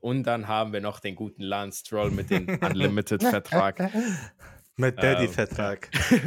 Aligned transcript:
Und 0.00 0.24
dann 0.24 0.48
haben 0.48 0.72
wir 0.72 0.80
noch 0.80 1.00
den 1.00 1.14
guten 1.14 1.42
Lance 1.42 1.80
Stroll 1.80 2.10
mit 2.10 2.30
dem 2.30 2.48
Unlimited-Vertrag. 2.48 3.90
Mit 4.78 5.02
Daddy-Vertrag. 5.02 5.88
Ähm, 6.12 6.20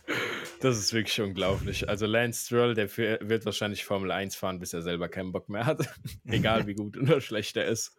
das 0.60 0.78
ist 0.78 0.94
wirklich 0.94 1.20
unglaublich. 1.20 1.88
Also 1.88 2.06
Lance 2.06 2.46
Stroll, 2.46 2.74
der 2.74 2.88
wird 2.96 3.44
wahrscheinlich 3.44 3.84
Formel 3.84 4.10
1 4.10 4.34
fahren, 4.34 4.58
bis 4.58 4.72
er 4.72 4.80
selber 4.80 5.10
keinen 5.10 5.30
Bock 5.30 5.50
mehr 5.50 5.66
hat. 5.66 5.86
Egal 6.24 6.66
wie 6.66 6.74
gut 6.74 6.96
oder 6.96 7.20
schlecht 7.20 7.56
er 7.58 7.66
ist. 7.66 7.94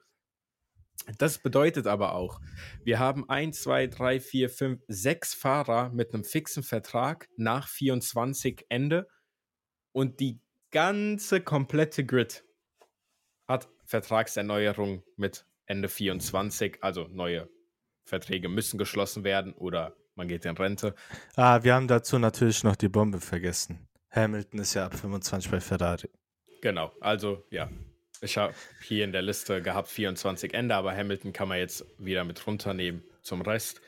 Das 1.17 1.37
bedeutet 1.37 1.85
aber 1.85 2.15
auch, 2.15 2.39
wir 2.83 2.97
haben 2.97 3.29
1, 3.29 3.61
2, 3.61 3.87
3, 3.87 4.19
4, 4.19 4.49
5, 4.49 4.81
6 4.87 5.33
Fahrer 5.33 5.89
mit 5.89 6.13
einem 6.13 6.23
fixen 6.23 6.63
Vertrag 6.63 7.27
nach 7.35 7.67
24 7.67 8.65
Ende 8.69 9.07
und 9.91 10.19
die 10.19 10.39
ganze 10.71 11.41
komplette 11.41 12.05
Grid 12.05 12.45
Vertragserneuerung 13.93 15.03
mit 15.17 15.45
Ende 15.67 15.87
24, 15.87 16.79
also 16.81 17.07
neue 17.09 17.47
Verträge 18.03 18.49
müssen 18.49 18.79
geschlossen 18.79 19.23
werden 19.23 19.53
oder 19.53 19.95
man 20.15 20.27
geht 20.27 20.45
in 20.45 20.57
Rente. 20.57 20.95
Ah, 21.35 21.63
wir 21.63 21.75
haben 21.75 21.87
dazu 21.87 22.17
natürlich 22.17 22.63
noch 22.63 22.75
die 22.75 22.89
Bombe 22.89 23.19
vergessen. 23.19 23.87
Hamilton 24.09 24.61
ist 24.61 24.73
ja 24.73 24.87
ab 24.87 24.95
25 24.95 25.51
bei 25.51 25.59
Ferrari. 25.59 26.09
Genau, 26.61 26.91
also 27.01 27.43
ja. 27.51 27.69
Ich 28.21 28.35
habe 28.35 28.55
hier 28.81 29.03
in 29.03 29.11
der 29.11 29.21
Liste 29.21 29.61
gehabt 29.61 29.89
24 29.89 30.55
Ende, 30.55 30.73
aber 30.73 30.95
Hamilton 30.95 31.31
kann 31.31 31.49
man 31.49 31.59
jetzt 31.59 31.85
wieder 31.99 32.23
mit 32.23 32.47
runternehmen 32.47 33.03
zum 33.21 33.41
Rest. 33.41 33.79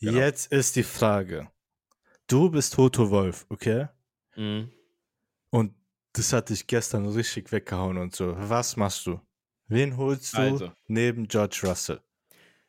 Genau. 0.00 0.18
Jetzt 0.18 0.52
ist 0.52 0.76
die 0.76 0.82
Frage. 0.82 1.50
Du 2.26 2.50
bist 2.50 2.74
Toto 2.74 3.10
Wolf, 3.10 3.46
okay? 3.48 3.88
Mhm. 4.36 4.70
Und 5.48 5.74
das 6.14 6.32
hat 6.32 6.48
dich 6.48 6.66
gestern 6.66 7.06
richtig 7.06 7.52
weggehauen 7.52 7.98
und 7.98 8.14
so. 8.14 8.34
Was 8.36 8.76
machst 8.76 9.06
du? 9.06 9.20
Wen 9.66 9.96
holst 9.96 10.34
du 10.34 10.38
also, 10.38 10.72
neben 10.86 11.26
George 11.28 11.60
Russell? 11.64 12.00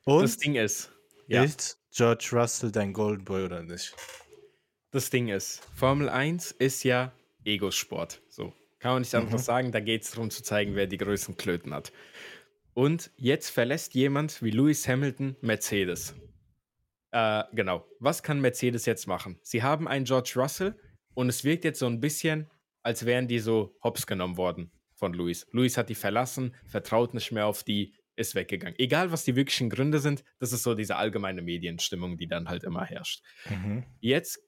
Und 0.03 0.23
das 0.23 0.38
Ding 0.38 0.55
ist, 0.55 0.91
ja. 1.27 1.44
ist 1.44 1.80
George 1.92 2.30
Russell 2.33 2.72
dein 2.72 2.92
Golden 2.92 3.23
Boy 3.23 3.45
oder 3.45 3.64
nicht? 3.64 3.95
Das 4.92 5.09
Ding 5.09 5.28
ist, 5.28 5.61
Formel 5.75 6.09
1 6.09 6.52
ist 6.53 6.83
ja 6.83 7.11
Ego-Sport. 7.44 8.22
So, 8.30 8.53
kann 8.80 8.94
man 8.94 9.02
nicht 9.03 9.14
mhm. 9.14 9.20
anders 9.22 9.45
sagen. 9.45 9.72
Da 9.72 9.80
geht 9.80 10.03
es 10.03 10.11
darum 10.11 10.31
zu 10.31 10.42
zeigen, 10.42 10.75
wer 10.75 10.88
die 10.88 10.98
größten 10.98 11.38
Klöten 11.38 11.73
hat. 11.73 11.92
Und 12.73 13.11
jetzt 13.17 13.50
verlässt 13.50 13.94
jemand 13.94 14.42
wie 14.42 14.52
Lewis 14.52 14.88
Hamilton 14.88 15.36
Mercedes. 15.42 16.16
Äh, 17.11 17.44
genau. 17.53 17.86
Was 18.00 18.23
kann 18.23 18.42
Mercedes 18.42 18.86
jetzt 18.86 19.05
machen? 19.08 19.38
Sie 19.44 19.61
haben 19.61 19.88
einen 19.88 20.05
George 20.05 20.33
Russell 20.36 20.75
und 21.14 21.30
es 21.30 21.44
wirkt 21.44 21.64
jetzt 21.64 21.80
so 21.80 21.86
ein 21.86 22.00
bisschen, 22.00 22.50
als 22.86 23.05
wären 23.05 23.28
die 23.28 23.39
so 23.39 23.75
hops 23.83 24.05
genommen 24.05 24.38
worden 24.38 24.72
von 24.94 25.14
Lewis. 25.14 25.47
Lewis 25.52 25.75
hat 25.75 25.89
die 25.89 25.95
verlassen, 25.95 26.53
vertraut 26.67 27.16
nicht 27.16 27.31
mehr 27.31 27.47
auf 27.47 27.64
die, 27.64 27.95
ist 28.16 28.36
weggegangen. 28.36 28.77
Egal, 28.77 29.11
was 29.11 29.25
die 29.25 29.36
wirklichen 29.36 29.72
Gründe 29.72 30.00
sind, 30.00 30.23
das 30.39 30.53
ist 30.53 30.61
so 30.61 30.75
diese 30.75 30.95
allgemeine 30.95 31.42
Medienstimmung, 31.42 32.16
die 32.17 32.27
dann 32.27 32.47
halt 32.47 32.64
immer 32.64 32.86
herrscht. 32.86 33.23
Mhm. 33.50 33.83
Jetzt, 34.02 34.39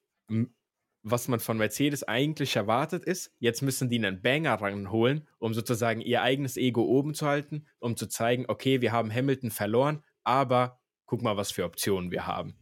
was 1.02 1.28
man 1.28 1.40
von 1.40 1.58
Mercedes 1.58 2.04
eigentlich 2.04 2.56
erwartet 2.56 3.06
ist, 3.06 3.34
jetzt 3.40 3.64
müssen 3.64 3.90
die 3.90 3.98
einen 3.98 4.22
Banger 4.22 4.54
ranholen, 4.54 5.28
um 5.40 5.56
sozusagen 5.56 6.02
ihr 6.02 6.22
eigenes 6.22 6.58
Ego 6.58 6.84
oben 6.84 7.16
zu 7.16 7.26
halten, 7.26 7.66
um 7.80 7.98
zu 7.98 8.08
zeigen, 8.08 8.46
okay, 8.48 8.82
wir 8.82 8.92
haben 8.92 9.12
Hamilton 9.12 9.50
verloren, 9.50 10.04
aber 10.24 10.80
guck 11.06 11.24
mal, 11.24 11.38
was 11.38 11.52
für 11.52 11.66
Optionen 11.66 12.12
wir 12.12 12.28
haben. 12.28 12.56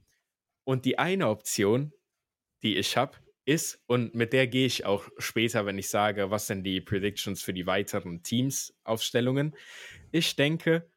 Und 0.64 0.86
die 0.86 0.98
eine 0.98 1.28
Option, 1.28 1.92
die 2.64 2.78
ich 2.78 2.96
habe, 2.96 3.18
ist, 3.46 3.80
und 3.88 4.16
mit 4.16 4.34
der 4.34 4.48
gehe 4.48 4.66
ich 4.66 4.86
auch 4.86 5.08
später, 5.18 5.66
wenn 5.66 5.78
ich 5.78 5.90
sage, 5.90 6.32
was 6.32 6.48
sind 6.48 6.64
die 6.64 6.82
Predictions 6.82 7.42
für 7.42 7.54
die 7.54 7.68
weiteren 7.68 8.24
Teams-Aufstellungen. 8.24 9.56
Ich 10.12 10.36
denke, 10.36 10.90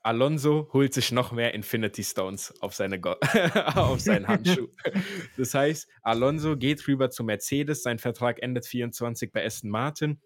Alonso 0.00 0.70
holt 0.72 0.94
sich 0.94 1.12
noch 1.12 1.32
mehr 1.32 1.52
Infinity 1.54 2.02
Stones 2.02 2.54
auf, 2.62 2.74
seine 2.74 3.00
auf 3.76 4.00
seinen 4.00 4.26
Handschuh. 4.26 4.68
das 5.36 5.54
heißt, 5.54 5.88
Alonso 6.02 6.56
geht 6.56 6.86
rüber 6.88 7.10
zu 7.10 7.24
Mercedes, 7.24 7.82
sein 7.82 7.98
Vertrag 7.98 8.42
endet 8.42 8.66
24 8.66 9.32
bei 9.32 9.44
Aston 9.44 9.70
Martin. 9.70 10.20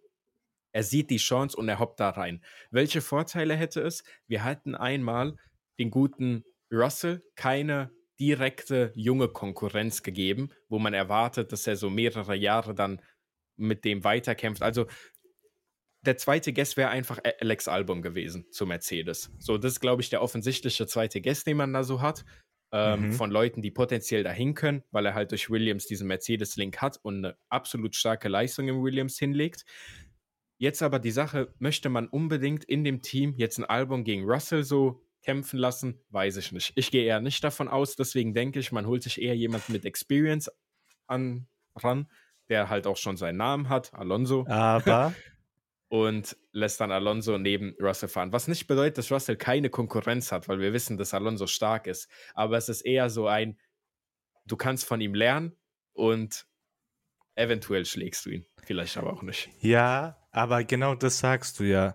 Er 0.72 0.84
sieht 0.84 1.10
die 1.10 1.16
Chance 1.16 1.56
und 1.56 1.68
er 1.68 1.78
hoppt 1.78 2.00
da 2.00 2.10
rein. 2.10 2.42
Welche 2.70 3.00
Vorteile 3.00 3.56
hätte 3.56 3.80
es? 3.80 4.04
Wir 4.26 4.44
hatten 4.44 4.74
einmal 4.74 5.36
den 5.78 5.90
guten 5.90 6.44
Russell 6.70 7.22
keine 7.34 7.90
direkte 8.20 8.92
junge 8.94 9.28
Konkurrenz 9.28 10.02
gegeben, 10.02 10.50
wo 10.68 10.78
man 10.78 10.94
erwartet, 10.94 11.52
dass 11.52 11.66
er 11.66 11.76
so 11.76 11.90
mehrere 11.90 12.34
Jahre 12.34 12.74
dann 12.74 13.00
mit 13.56 13.84
dem 13.84 14.04
weiterkämpft. 14.04 14.62
Also 14.62 14.86
der 16.04 16.16
zweite 16.16 16.52
Guest 16.52 16.76
wäre 16.76 16.90
einfach 16.90 17.20
Alex 17.40 17.68
Album 17.68 18.02
gewesen 18.02 18.46
zu 18.50 18.66
Mercedes. 18.66 19.30
So, 19.38 19.56
das 19.56 19.72
ist, 19.74 19.80
glaube 19.80 20.02
ich, 20.02 20.10
der 20.10 20.22
offensichtliche 20.22 20.86
zweite 20.86 21.20
Guest, 21.20 21.46
den 21.46 21.56
man 21.56 21.72
da 21.72 21.84
so 21.84 22.00
hat. 22.00 22.24
Ähm, 22.74 23.08
mhm. 23.08 23.12
Von 23.12 23.30
Leuten, 23.30 23.60
die 23.60 23.70
potenziell 23.70 24.24
dahin 24.24 24.54
können, 24.54 24.82
weil 24.90 25.04
er 25.04 25.14
halt 25.14 25.30
durch 25.30 25.50
Williams 25.50 25.86
diesen 25.86 26.08
Mercedes-Link 26.08 26.78
hat 26.78 26.98
und 27.02 27.18
eine 27.18 27.36
absolut 27.50 27.94
starke 27.94 28.28
Leistung 28.28 28.66
im 28.66 28.82
Williams 28.82 29.18
hinlegt. 29.18 29.64
Jetzt 30.58 30.82
aber 30.82 30.98
die 30.98 31.10
Sache, 31.10 31.52
möchte 31.58 31.90
man 31.90 32.08
unbedingt 32.08 32.64
in 32.64 32.82
dem 32.82 33.02
Team 33.02 33.34
jetzt 33.36 33.58
ein 33.58 33.64
Album 33.64 34.04
gegen 34.04 34.24
Russell 34.24 34.64
so 34.64 35.04
kämpfen 35.22 35.58
lassen? 35.58 36.00
Weiß 36.10 36.36
ich 36.36 36.52
nicht. 36.52 36.72
Ich 36.76 36.90
gehe 36.90 37.04
eher 37.04 37.20
nicht 37.20 37.42
davon 37.44 37.68
aus, 37.68 37.96
deswegen 37.96 38.34
denke 38.34 38.58
ich, 38.58 38.72
man 38.72 38.86
holt 38.86 39.02
sich 39.02 39.20
eher 39.20 39.36
jemanden 39.36 39.72
mit 39.72 39.84
Experience 39.84 40.50
an, 41.06 41.46
ran, 41.76 42.10
der 42.48 42.68
halt 42.68 42.86
auch 42.86 42.96
schon 42.96 43.16
seinen 43.16 43.36
Namen 43.36 43.68
hat, 43.68 43.94
Alonso. 43.94 44.46
Aber 44.48 45.14
und 45.92 46.38
lässt 46.52 46.80
dann 46.80 46.90
Alonso 46.90 47.36
neben 47.36 47.76
Russell 47.78 48.08
fahren. 48.08 48.32
Was 48.32 48.48
nicht 48.48 48.66
bedeutet, 48.66 48.96
dass 48.96 49.12
Russell 49.12 49.36
keine 49.36 49.68
Konkurrenz 49.68 50.32
hat, 50.32 50.48
weil 50.48 50.58
wir 50.58 50.72
wissen, 50.72 50.96
dass 50.96 51.12
Alonso 51.12 51.46
stark 51.46 51.86
ist. 51.86 52.08
Aber 52.32 52.56
es 52.56 52.70
ist 52.70 52.80
eher 52.80 53.10
so 53.10 53.26
ein, 53.26 53.58
du 54.46 54.56
kannst 54.56 54.86
von 54.86 55.02
ihm 55.02 55.14
lernen 55.14 55.54
und 55.92 56.46
eventuell 57.34 57.84
schlägst 57.84 58.24
du 58.24 58.30
ihn. 58.30 58.46
Vielleicht 58.64 58.96
aber 58.96 59.12
auch 59.12 59.22
nicht. 59.22 59.50
Ja, 59.60 60.16
aber 60.30 60.64
genau 60.64 60.94
das 60.94 61.18
sagst 61.18 61.60
du 61.60 61.64
ja. 61.64 61.94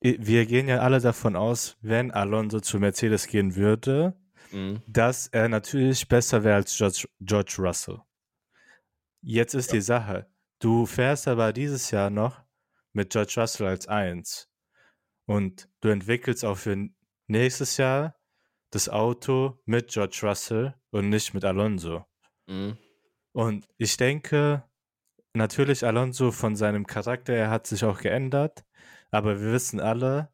Wir 0.00 0.46
gehen 0.46 0.68
ja 0.68 0.78
alle 0.78 1.00
davon 1.00 1.34
aus, 1.34 1.76
wenn 1.80 2.12
Alonso 2.12 2.60
zu 2.60 2.78
Mercedes 2.78 3.26
gehen 3.26 3.56
würde, 3.56 4.16
mhm. 4.52 4.80
dass 4.86 5.26
er 5.26 5.48
natürlich 5.48 6.06
besser 6.08 6.44
wäre 6.44 6.56
als 6.56 6.76
George, 6.76 7.08
George 7.20 7.56
Russell. 7.58 8.00
Jetzt 9.20 9.54
ist 9.54 9.72
ja. 9.72 9.74
die 9.74 9.80
Sache, 9.80 10.26
du 10.60 10.86
fährst 10.86 11.26
aber 11.26 11.52
dieses 11.52 11.90
Jahr 11.90 12.10
noch 12.10 12.40
mit 12.92 13.10
George 13.10 13.34
Russell 13.38 13.66
als 13.66 13.88
eins. 13.88 14.48
Und 15.26 15.68
du 15.80 15.88
entwickelst 15.88 16.44
auch 16.44 16.56
für 16.56 16.88
nächstes 17.26 17.76
Jahr 17.76 18.16
das 18.70 18.88
Auto 18.88 19.60
mit 19.64 19.88
George 19.88 20.20
Russell 20.22 20.74
und 20.90 21.08
nicht 21.08 21.34
mit 21.34 21.44
Alonso. 21.44 22.06
Mhm. 22.46 22.78
Und 23.32 23.68
ich 23.76 23.96
denke, 23.96 24.67
natürlich 25.38 25.84
Alonso 25.84 26.30
von 26.30 26.56
seinem 26.56 26.86
Charakter, 26.86 27.32
er 27.32 27.50
hat 27.50 27.66
sich 27.66 27.84
auch 27.84 28.00
geändert, 28.00 28.64
aber 29.10 29.40
wir 29.40 29.52
wissen 29.52 29.80
alle, 29.80 30.30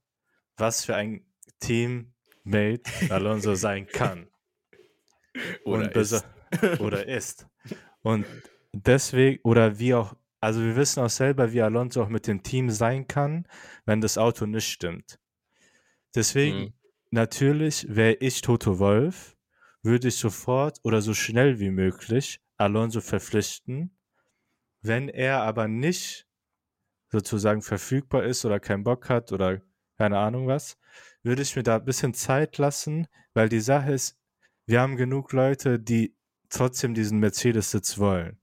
was 0.56 0.84
für 0.84 0.96
ein 0.96 1.24
Teammate 1.60 2.82
Alonso 3.10 3.54
sein 3.54 3.86
kann. 3.92 4.28
Oder 5.64 5.94
ist. 5.94 6.26
oder 6.78 7.06
ist. 7.06 7.46
Und 8.02 8.26
deswegen, 8.72 9.40
oder 9.42 9.78
wie 9.78 9.94
auch 9.94 10.14
also 10.44 10.60
wir 10.60 10.76
wissen 10.76 11.00
auch 11.00 11.08
selber, 11.08 11.54
wie 11.54 11.62
Alonso 11.62 12.02
auch 12.02 12.10
mit 12.10 12.26
dem 12.26 12.42
Team 12.42 12.68
sein 12.68 13.08
kann, 13.08 13.48
wenn 13.86 14.02
das 14.02 14.18
Auto 14.18 14.44
nicht 14.44 14.68
stimmt. 14.68 15.18
Deswegen, 16.14 16.58
mhm. 16.58 16.72
natürlich 17.10 17.86
wäre 17.88 18.12
ich 18.20 18.42
Toto 18.42 18.78
Wolf, 18.78 19.38
würde 19.82 20.08
ich 20.08 20.16
sofort 20.16 20.80
oder 20.82 21.00
so 21.00 21.14
schnell 21.14 21.60
wie 21.60 21.70
möglich 21.70 22.42
Alonso 22.58 23.00
verpflichten. 23.00 23.93
Wenn 24.84 25.08
er 25.08 25.40
aber 25.40 25.66
nicht 25.66 26.26
sozusagen 27.08 27.62
verfügbar 27.62 28.24
ist 28.24 28.44
oder 28.44 28.60
keinen 28.60 28.84
Bock 28.84 29.08
hat 29.08 29.32
oder 29.32 29.62
keine 29.96 30.18
Ahnung 30.18 30.46
was, 30.46 30.76
würde 31.22 31.40
ich 31.40 31.56
mir 31.56 31.62
da 31.62 31.76
ein 31.76 31.86
bisschen 31.86 32.12
Zeit 32.12 32.58
lassen, 32.58 33.08
weil 33.32 33.48
die 33.48 33.60
Sache 33.60 33.92
ist, 33.92 34.18
wir 34.66 34.82
haben 34.82 34.96
genug 34.96 35.32
Leute, 35.32 35.80
die 35.80 36.14
trotzdem 36.50 36.92
diesen 36.92 37.18
Mercedes-Sitz 37.18 37.96
wollen. 37.96 38.38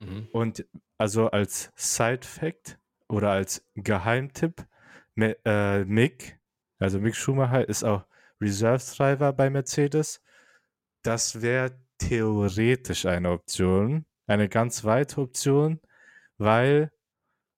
Mhm. 0.00 0.26
Und 0.32 0.66
also 0.96 1.30
als 1.30 1.70
Side-Fact 1.76 2.76
oder 3.06 3.30
als 3.30 3.64
Geheimtipp, 3.76 4.66
äh, 5.16 5.84
Mick, 5.84 6.40
also 6.80 6.98
Mick 6.98 7.14
Schumacher 7.14 7.68
ist 7.68 7.84
auch 7.84 8.04
Reserve-Driver 8.40 9.32
bei 9.34 9.50
Mercedes. 9.50 10.20
Das 11.02 11.42
wäre 11.42 11.78
theoretisch 11.98 13.06
eine 13.06 13.30
Option, 13.30 14.04
eine 14.28 14.48
ganz 14.48 14.84
weite 14.84 15.20
Option, 15.20 15.80
weil 16.36 16.92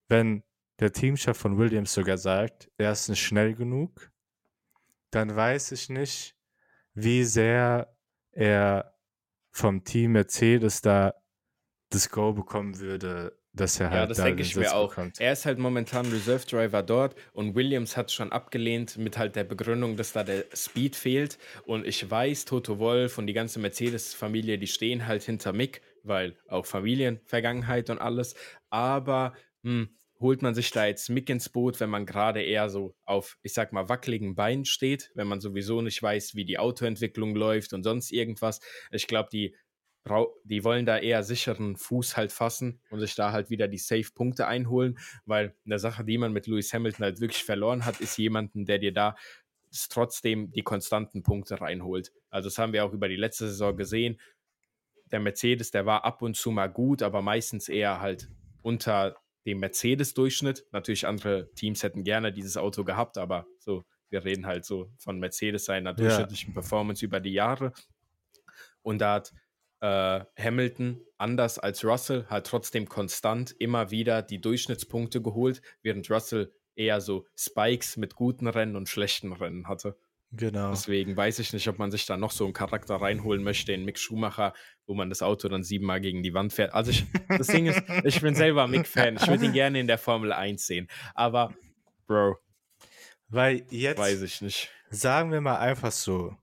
wenn 0.09 0.43
der 0.79 0.93
Teamchef 0.93 1.37
von 1.37 1.59
Williams 1.59 1.93
sogar 1.93 2.19
sagt, 2.19 2.71
er 2.79 2.93
ist 2.93 3.09
nicht 3.09 3.23
schnell 3.23 3.55
genug, 3.55 4.11
dann 5.11 5.35
weiß 5.35 5.73
ich 5.73 5.89
nicht, 5.91 6.37
wie 6.95 7.25
sehr 7.25 7.95
er 8.33 8.95
vom 9.53 9.85
Team 9.85 10.13
Mercedes 10.13 10.81
da 10.81 11.15
das 11.91 12.09
Go 12.09 12.33
bekommen 12.33 12.79
würde, 12.79 13.37
dass 13.53 13.81
er 13.81 13.91
halt 13.91 14.01
Ja, 14.03 14.07
das 14.07 14.17
da 14.19 14.25
denke 14.25 14.43
den 14.43 14.47
ich 14.47 14.55
mir 14.57 14.63
Sitz 14.65 14.73
auch. 14.73 14.91
bekommt. 14.91 15.21
Er 15.21 15.33
ist 15.33 15.45
halt 15.45 15.59
momentan 15.59 16.07
Reserve 16.07 16.47
Driver 16.47 16.83
dort 16.85 17.17
und 17.33 17.57
Williams 17.57 17.97
hat 17.97 18.13
schon 18.13 18.31
abgelehnt 18.31 18.97
mit 18.97 19.19
halt 19.19 19.35
der 19.35 19.43
Begründung, 19.45 19.97
dass 19.97 20.13
da 20.13 20.23
der 20.23 20.45
Speed 20.55 20.95
fehlt. 20.95 21.37
Und 21.65 21.85
ich 21.85 22.09
weiß, 22.09 22.45
Toto 22.45 22.79
Wolff 22.79 23.19
und 23.19 23.27
die 23.27 23.33
ganze 23.33 23.59
Mercedes-Familie, 23.59 24.57
die 24.59 24.69
stehen 24.69 25.07
halt 25.09 25.25
hinter 25.25 25.53
Mick, 25.53 25.83
weil 26.05 26.37
auch 26.49 26.67
Familienvergangenheit 26.67 27.91
und 27.91 27.99
alles. 27.99 28.35
Aber 28.71 29.35
hm, 29.63 29.97
holt 30.21 30.43
man 30.43 30.55
sich 30.55 30.71
da 30.71 30.87
jetzt 30.87 31.09
Mick 31.09 31.31
ins 31.31 31.49
Boot, 31.49 31.81
wenn 31.81 31.91
man 31.91 32.07
gerade 32.07 32.43
eher 32.43 32.69
so 32.69 32.95
auf, 33.05 33.39
ich 33.43 33.55
sag 33.55 33.73
mal, 33.73 33.89
wackeligen 33.89 34.35
Beinen 34.35 34.65
steht, 34.65 35.11
wenn 35.15 35.27
man 35.27 35.41
sowieso 35.41 35.81
nicht 35.81 36.03
weiß, 36.03 36.35
wie 36.35 36.45
die 36.45 36.59
Autoentwicklung 36.59 37.35
läuft 37.35 37.73
und 37.73 37.83
sonst 37.83 38.13
irgendwas. 38.13 38.61
Ich 38.91 39.07
glaube, 39.07 39.31
die 39.33 39.57
die 40.45 40.65
wollen 40.65 40.87
da 40.87 40.99
eher 40.99 41.23
sicheren 41.23 41.77
Fuß 41.77 42.17
halt 42.17 42.33
fassen 42.33 42.81
und 42.91 43.01
sich 43.01 43.15
da 43.15 43.33
halt 43.33 43.51
wieder 43.51 43.69
die 43.69 43.79
Safe-Punkte 43.79 44.47
einholen, 44.47 44.99
weil 45.27 45.55
eine 45.67 45.79
Sache, 45.79 46.05
die 46.05 46.19
man 46.19 46.33
mit 46.33 46.47
Lewis 46.47 46.73
Hamilton 46.73 47.05
halt 47.05 47.21
wirklich 47.21 47.45
verloren 47.45 47.85
hat, 47.85 48.01
ist 48.01 48.17
jemanden, 48.17 48.65
der 48.65 48.79
dir 48.79 48.93
da 48.93 49.15
trotzdem 49.91 50.51
die 50.53 50.63
konstanten 50.63 51.23
Punkte 51.23 51.61
reinholt. 51.61 52.13
Also 52.31 52.49
das 52.49 52.59
haben 52.59 52.73
wir 52.73 52.85
auch 52.85 52.93
über 52.93 53.09
die 53.09 53.17
letzte 53.17 53.49
Saison 53.49 53.77
gesehen. 53.77 54.19
Der 55.13 55.21
Mercedes, 55.21 55.71
der 55.71 55.87
war 55.87 56.05
ab 56.05 56.23
und 56.23 56.37
zu 56.37 56.51
mal 56.51 56.69
gut, 56.69 57.03
aber 57.03 57.23
meistens 57.23 57.69
eher 57.69 58.01
halt 58.01 58.29
unter 58.63 59.17
dem 59.47 59.59
Mercedes-Durchschnitt. 59.61 60.67
Natürlich 60.73 61.07
andere 61.07 61.51
Teams 61.55 61.83
hätten 61.83 62.05
gerne 62.05 62.33
dieses 62.33 62.57
Auto 62.57 62.85
gehabt, 62.85 63.19
aber 63.19 63.47
so, 63.59 63.85
wir 64.11 64.25
reden 64.25 64.47
halt 64.47 64.65
so 64.65 64.91
von 64.99 65.19
Mercedes 65.19 65.65
seiner 65.65 65.95
durchschnittlichen 65.95 66.53
Performance 66.53 67.05
über 67.05 67.21
die 67.21 67.33
Jahre. 67.33 67.73
Und 68.83 69.01
da 69.01 69.15
hat 69.15 69.33
äh, 69.81 70.25
Hamilton, 70.39 71.01
anders 71.17 71.59
als 71.59 71.85
Russell, 71.85 72.27
halt 72.29 72.47
trotzdem 72.47 72.89
konstant 72.89 73.53
immer 73.59 73.91
wieder 73.91 74.23
die 74.23 74.41
Durchschnittspunkte 74.41 75.23
geholt, 75.23 75.63
während 75.83 76.11
Russell 76.11 76.53
eher 76.75 77.01
so 77.01 77.27
Spikes 77.37 77.97
mit 77.97 78.15
guten 78.15 78.47
Rennen 78.47 78.77
und 78.77 78.89
schlechten 78.89 79.33
Rennen 79.33 79.69
hatte. 79.69 79.97
Genau. 80.33 80.71
Deswegen 80.71 81.17
weiß 81.17 81.41
ich 81.41 81.53
nicht, 81.53 81.67
ob 81.69 81.79
man 81.79 81.91
sich 81.91 82.07
da 82.07 82.17
noch 82.17 82.31
so 82.31 82.45
einen 82.45 82.53
Charakter 82.53 82.97
reinholen 82.97 83.43
möchte 83.43 83.73
in 83.73 83.85
Mick 83.85 83.99
Schumacher, 83.99 84.55
wo 84.87 84.95
man 84.95 85.09
das 85.09 85.23
Auto 85.23 85.49
dann 85.49 85.65
siebenmal 85.65 86.01
gegen 86.01 86.23
die 86.23 86.33
Wand 86.35 86.53
fährt. 86.53 86.73
Also 86.73 86.93
ich, 86.93 87.05
das 87.29 87.49
Ding 87.49 87.67
ist, 87.67 87.83
ich 88.05 88.21
bin 88.21 88.35
selber 88.37 88.69
Mick-Fan. 88.69 89.17
Ich 89.17 89.27
würde 89.27 89.47
ihn 89.47 89.53
gerne 89.53 89.81
in 89.81 89.89
der 89.89 89.99
Formel 89.99 90.33
1 90.33 90.65
sehen. 90.65 90.87
Aber, 91.15 91.53
Bro, 92.07 92.37
Weil 93.29 93.67
jetzt, 93.71 93.99
weiß 93.99 94.23
ich 94.23 94.41
nicht. 94.41 94.71
sagen 94.91 95.33
wir 95.33 95.41
mal 95.41 95.59
einfach 95.59 95.91
so, 95.91 96.37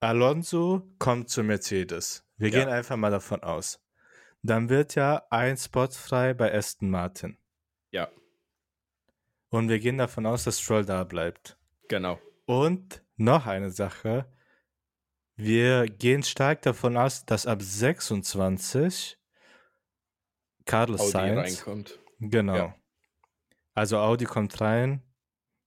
Alonso 0.00 0.82
kommt 0.98 1.28
zu 1.28 1.42
Mercedes. 1.42 2.24
Wir 2.36 2.50
Ja. 2.50 2.60
gehen 2.60 2.68
einfach 2.68 2.96
mal 2.96 3.10
davon 3.10 3.42
aus. 3.42 3.80
Dann 4.42 4.68
wird 4.68 4.94
ja 4.94 5.24
ein 5.30 5.56
Spot 5.56 5.88
frei 5.88 6.34
bei 6.34 6.54
Aston 6.54 6.90
Martin. 6.90 7.36
Ja, 7.90 8.08
Und 9.48 9.68
wir 9.68 9.78
gehen 9.80 9.98
davon 9.98 10.26
aus, 10.26 10.44
dass 10.44 10.60
Stroll 10.60 10.84
da 10.84 11.02
bleibt. 11.04 11.56
genau. 11.88 12.20
Und 12.46 13.02
noch 13.16 13.46
eine 13.46 13.70
Sache. 13.70 14.32
Wir 15.36 15.86
gehen 15.86 16.22
stark 16.22 16.62
davon 16.62 16.96
aus, 16.96 17.26
dass 17.26 17.46
ab 17.46 17.60
26 17.60 19.18
Carlos 20.64 21.00
Audi 21.00 21.10
Sainz, 21.10 21.38
reinkommt. 21.58 21.98
genau. 22.18 22.56
Ja. 22.56 22.74
Also 23.74 23.98
Audi 23.98 24.24
kommt 24.24 24.58
rein. 24.60 25.02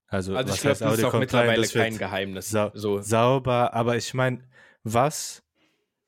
Also, 0.08 0.34
Also 0.34 0.48
was 0.48 0.56
ich 0.56 0.62
glaube, 0.62 0.78
das 0.78 0.80
ist 0.80 0.86
Audi 0.92 1.04
auch 1.04 1.10
kommt 1.12 1.14
rein? 1.14 1.20
mittlerweile 1.20 1.62
Das 1.62 1.74
wird 1.74 1.84
kein 1.84 1.98
Geheimnis. 1.98 2.48
sau 2.50 2.70
so, 2.74 3.00
sauber. 3.00 3.72
Aber 3.74 3.96
ich 3.96 4.12
meine, 4.14 4.48
was, 4.82 5.44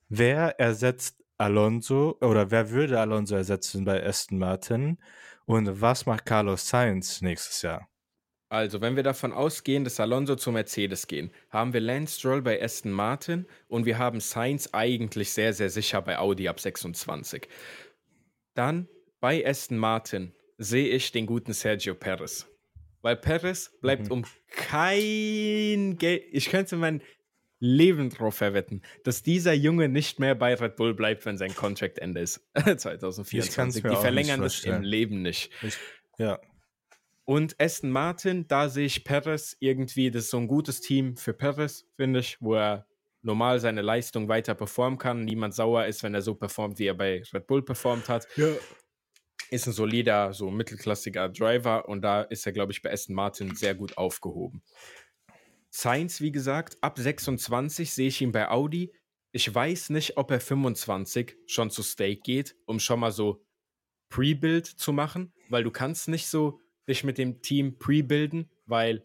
wer 0.09 0.59
ersetzt 0.59 1.23
Alonso 1.39 2.17
oder 2.21 2.51
wer 2.51 2.71
würde 2.71 2.99
Alonso 2.99 3.37
ersetzen 3.37 3.85
bei 3.85 4.05
Aston 4.05 4.39
Martin? 4.39 4.99
Und 5.45 5.81
was 5.81 6.07
macht 6.07 6.27
Carlos 6.27 6.69
Sainz 6.69 7.21
nächstes 7.21 7.63
Jahr? 7.63 7.89
Also, 8.53 8.83
wenn 8.83 8.97
wir 8.97 9.03
davon 9.03 9.33
ausgehen, 9.33 9.83
dass 9.83 9.99
Alonso 9.99 10.37
zu 10.37 10.53
Mercedes 10.53 11.07
gehen, 11.07 11.31
haben 11.49 11.73
wir 11.73 11.81
Lance 11.81 12.19
Stroll 12.19 12.43
bei 12.43 12.63
Aston 12.63 12.93
Martin 12.93 13.47
und 13.67 13.87
wir 13.87 13.97
haben 13.97 14.21
Sainz 14.21 14.69
eigentlich 14.73 15.33
sehr, 15.33 15.55
sehr 15.55 15.71
sicher 15.71 16.03
bei 16.03 16.19
Audi 16.19 16.49
ab 16.49 16.61
26. 16.61 17.49
Dann 18.53 18.89
bei 19.21 19.43
Aston 19.47 19.79
Martin 19.79 20.35
sehe 20.59 20.89
ich 20.91 21.11
den 21.13 21.25
guten 21.25 21.55
Sergio 21.55 21.95
Perez. 21.95 22.47
Weil 23.01 23.17
Perez 23.17 23.71
bleibt 23.81 24.09
Mhm. 24.09 24.13
um 24.13 24.25
kein 24.51 25.97
Geld. 25.97 26.23
Ich 26.31 26.51
könnte 26.51 26.77
mein 26.77 27.01
Leben 27.59 28.11
drauf 28.11 28.35
verwetten, 28.35 28.83
dass 29.05 29.23
dieser 29.23 29.55
Junge 29.55 29.89
nicht 29.89 30.19
mehr 30.21 30.35
bei 30.35 30.53
Red 30.55 30.77
Bull 30.77 30.93
bleibt, 30.93 31.25
wenn 31.25 31.39
sein 31.39 31.55
Contract-Ende 31.55 32.21
ist. 32.21 32.47
2024. 32.77 33.83
mir 33.83 33.91
Die 33.91 33.97
verlängern 33.97 34.41
nicht 34.41 34.67
das 34.67 34.77
im. 34.77 34.83
Leben 34.83 35.23
nicht. 35.23 35.51
Ich, 35.63 35.79
ja. 36.19 36.39
Und 37.25 37.61
Aston 37.61 37.91
Martin, 37.91 38.49
da 38.49 38.69
sehe 38.69 38.87
ich 38.87 39.05
Perez 39.05 39.57
irgendwie, 39.61 40.11
das 40.11 40.25
ist 40.25 40.31
so 40.31 40.39
ein 40.39 40.49
gutes 40.49 40.81
Team 40.81 41.17
für 41.17 41.33
Perez, 41.33 41.85
finde 41.97 42.21
ich, 42.21 42.37
wo 42.41 42.55
er 42.55 42.87
normal 43.23 43.61
seine 43.61 43.83
Leistung 43.83 44.29
weiter 44.29 44.55
performen 44.55 44.99
kann. 44.99 45.25
Niemand 45.25 45.55
sauer 45.55 45.87
ist, 45.87 46.03
wenn 46.03 46.15
er 46.15 46.23
so 46.23 46.35
performt, 46.35 46.79
wie 46.79 46.87
er 46.87 46.95
bei 46.95 47.23
Red 47.33 47.47
Bull 47.47 47.63
performt 47.63 48.09
hat. 48.09 48.27
ja. 48.37 48.49
Ist 49.51 49.67
ein 49.67 49.75
solider, 49.75 50.33
so 50.33 50.51
mittelklassiger 50.51 51.29
Driver 51.29 51.87
und 51.87 52.01
da 52.01 52.23
ist 52.23 52.47
er, 52.47 52.53
glaube 52.53 52.73
ich, 52.73 52.81
bei 52.81 52.91
Aston 52.91 53.15
Martin 53.15 53.55
sehr 53.55 53.75
gut 53.75 53.99
aufgehoben. 53.99 54.63
Sainz, 55.69 56.23
wie 56.23 56.33
gesagt, 56.33 56.79
ab 56.81 56.99
26 56.99 57.93
sehe 57.93 58.09
ich 58.09 58.23
ihn 58.23 58.33
bei 58.33 58.49
Audi. 58.49 58.95
Ich 59.31 59.55
weiß 59.55 59.91
nicht, 59.91 60.17
ob 60.17 60.31
er 60.31 60.41
25 60.41 61.37
schon 61.47 61.71
zu 61.71 61.83
Stake 61.83 62.23
geht, 62.23 62.57
um 62.65 62.81
schon 62.81 63.01
mal 63.01 63.13
so 63.13 63.45
Pre-Build 64.09 64.67
zu 64.67 64.95
machen, 64.95 65.35
weil 65.51 65.65
du 65.65 65.71
kannst 65.71 66.09
nicht 66.09 66.29
so 66.29 66.62
dich 66.89 67.05
mit 67.05 67.19
dem 67.19 67.43
Team 67.43 67.79
pre-builden, 67.79 68.51
weil 68.67 69.05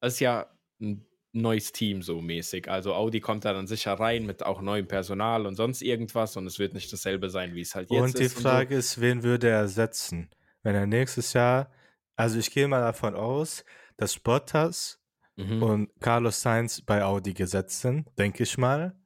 das 0.00 0.14
ist 0.14 0.20
ja 0.20 0.46
ein 0.80 1.04
neues 1.32 1.72
Team 1.72 2.02
so 2.02 2.20
mäßig. 2.20 2.68
Also 2.68 2.94
Audi 2.94 3.20
kommt 3.20 3.44
da 3.44 3.52
dann 3.52 3.66
sicher 3.66 3.94
rein 3.94 4.26
mit 4.26 4.44
auch 4.44 4.60
neuem 4.60 4.86
Personal 4.86 5.46
und 5.46 5.54
sonst 5.54 5.82
irgendwas 5.82 6.36
und 6.36 6.46
es 6.46 6.58
wird 6.58 6.74
nicht 6.74 6.92
dasselbe 6.92 7.30
sein, 7.30 7.54
wie 7.54 7.60
es 7.60 7.74
halt 7.74 7.90
jetzt 7.90 8.00
Und 8.00 8.18
die 8.18 8.24
ist. 8.24 8.40
Frage 8.40 8.74
ist, 8.74 9.00
wen 9.00 9.22
würde 9.22 9.48
er 9.48 9.58
ersetzen? 9.58 10.30
Wenn 10.62 10.74
er 10.74 10.86
nächstes 10.86 11.32
Jahr, 11.32 11.70
also 12.16 12.38
ich 12.38 12.50
gehe 12.50 12.68
mal 12.68 12.80
davon 12.80 13.14
aus, 13.14 13.64
dass 13.96 14.18
Bottas 14.18 15.00
so. 15.36 15.44
mhm. 15.44 15.62
und 15.62 16.00
Carlos 16.00 16.40
Sainz 16.40 16.80
bei 16.80 17.04
Audi 17.04 17.34
gesetzt 17.34 17.80
sind, 17.80 18.08
denke 18.18 18.42
ich 18.42 18.58
mal. 18.58 18.96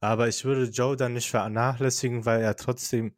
Aber 0.00 0.28
ich 0.28 0.44
würde 0.44 0.64
Joe 0.64 0.96
dann 0.96 1.14
nicht 1.14 1.30
vernachlässigen, 1.30 2.26
weil 2.26 2.42
er 2.42 2.56
trotzdem 2.56 3.14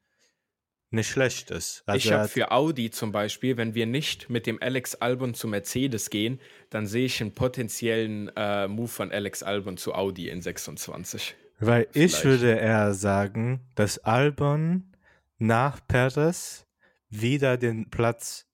nicht 0.91 1.09
schlecht 1.11 1.51
ist. 1.51 1.83
Also 1.87 1.97
ich 1.99 2.13
habe 2.13 2.29
für 2.29 2.53
Audi 2.53 2.91
zum 2.91 3.13
Beispiel, 3.13 3.57
wenn 3.57 3.75
wir 3.75 3.87
nicht 3.87 4.31
mit 4.31 4.47
dem 4.47 4.63
Alex 4.63 4.95
Albon 4.95 5.35
zu 5.35 5.49
Mercedes 5.49 6.11
gehen, 6.11 6.41
dann 6.71 6.87
sehe 6.87 7.07
ich 7.07 7.21
einen 7.21 7.35
potenziellen 7.35 8.31
äh, 8.37 8.69
Move 8.69 8.89
von 8.89 9.11
Alex 9.13 9.43
Albon 9.43 9.77
zu 9.77 9.95
Audi 9.95 10.29
in 10.29 10.41
26. 10.41 11.35
Weil 11.59 11.89
ich 11.93 12.13
Vielleicht. 12.17 12.25
würde 12.25 12.53
eher 12.59 12.95
sagen, 12.95 13.61
dass 13.75 13.99
Albon 13.99 14.93
nach 15.39 15.81
Perez 15.87 16.67
wieder 17.09 17.57
den 17.57 17.91
Platz 17.91 18.47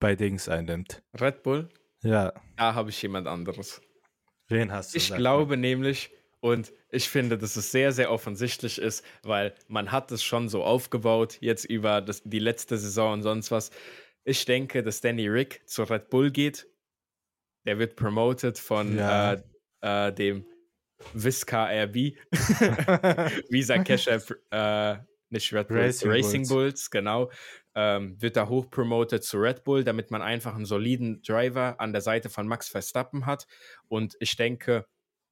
bei 0.00 0.16
Dings 0.16 0.48
einnimmt. 0.48 1.02
Red 1.18 1.42
Bull, 1.42 1.68
Ja, 2.02 2.32
da 2.56 2.74
habe 2.74 2.90
ich 2.90 3.00
jemand 3.02 3.26
anderes. 3.26 3.80
wen 4.48 4.72
hast 4.72 4.94
du? 4.94 4.98
Ich 4.98 5.14
glaube 5.14 5.56
nämlich, 5.56 6.10
und 6.44 6.74
ich 6.90 7.08
finde, 7.08 7.38
dass 7.38 7.56
es 7.56 7.72
sehr, 7.72 7.90
sehr 7.92 8.10
offensichtlich 8.12 8.78
ist, 8.78 9.02
weil 9.22 9.54
man 9.66 9.90
hat 9.90 10.12
es 10.12 10.22
schon 10.22 10.50
so 10.50 10.62
aufgebaut, 10.62 11.38
jetzt 11.40 11.64
über 11.64 12.02
das, 12.02 12.20
die 12.22 12.38
letzte 12.38 12.76
Saison 12.76 13.14
und 13.14 13.22
sonst 13.22 13.50
was. 13.50 13.70
Ich 14.24 14.44
denke, 14.44 14.82
dass 14.82 15.00
Danny 15.00 15.26
Rick 15.26 15.62
zu 15.64 15.84
Red 15.84 16.10
Bull 16.10 16.30
geht. 16.30 16.66
Der 17.64 17.78
wird 17.78 17.96
promoted 17.96 18.58
von 18.58 18.94
Ja. 18.94 19.32
äh, 19.32 19.42
äh, 19.80 20.12
dem 20.12 20.44
Visca 21.14 21.64
RB. 21.64 22.12
Visa 23.48 23.78
Cash 23.82 24.08
App, 24.08 24.30
äh, 24.50 24.98
nicht 25.30 25.50
Red 25.50 25.68
Bull, 25.68 25.78
Racing 25.78 26.10
Racing, 26.10 26.42
Bulls. 26.42 26.48
Bulls, 26.50 26.90
genau. 26.90 27.30
Ähm, 27.74 28.20
wird 28.20 28.36
da 28.36 28.48
hochpromotet 28.48 29.24
zu 29.24 29.38
Red 29.38 29.64
Bull, 29.64 29.82
damit 29.82 30.10
man 30.10 30.20
einfach 30.20 30.54
einen 30.54 30.66
soliden 30.66 31.22
Driver 31.22 31.80
an 31.80 31.92
der 31.92 32.02
Seite 32.02 32.28
von 32.28 32.46
Max 32.46 32.68
Verstappen 32.68 33.24
hat. 33.24 33.46
Und 33.88 34.14
ich 34.20 34.36
denke, 34.36 34.84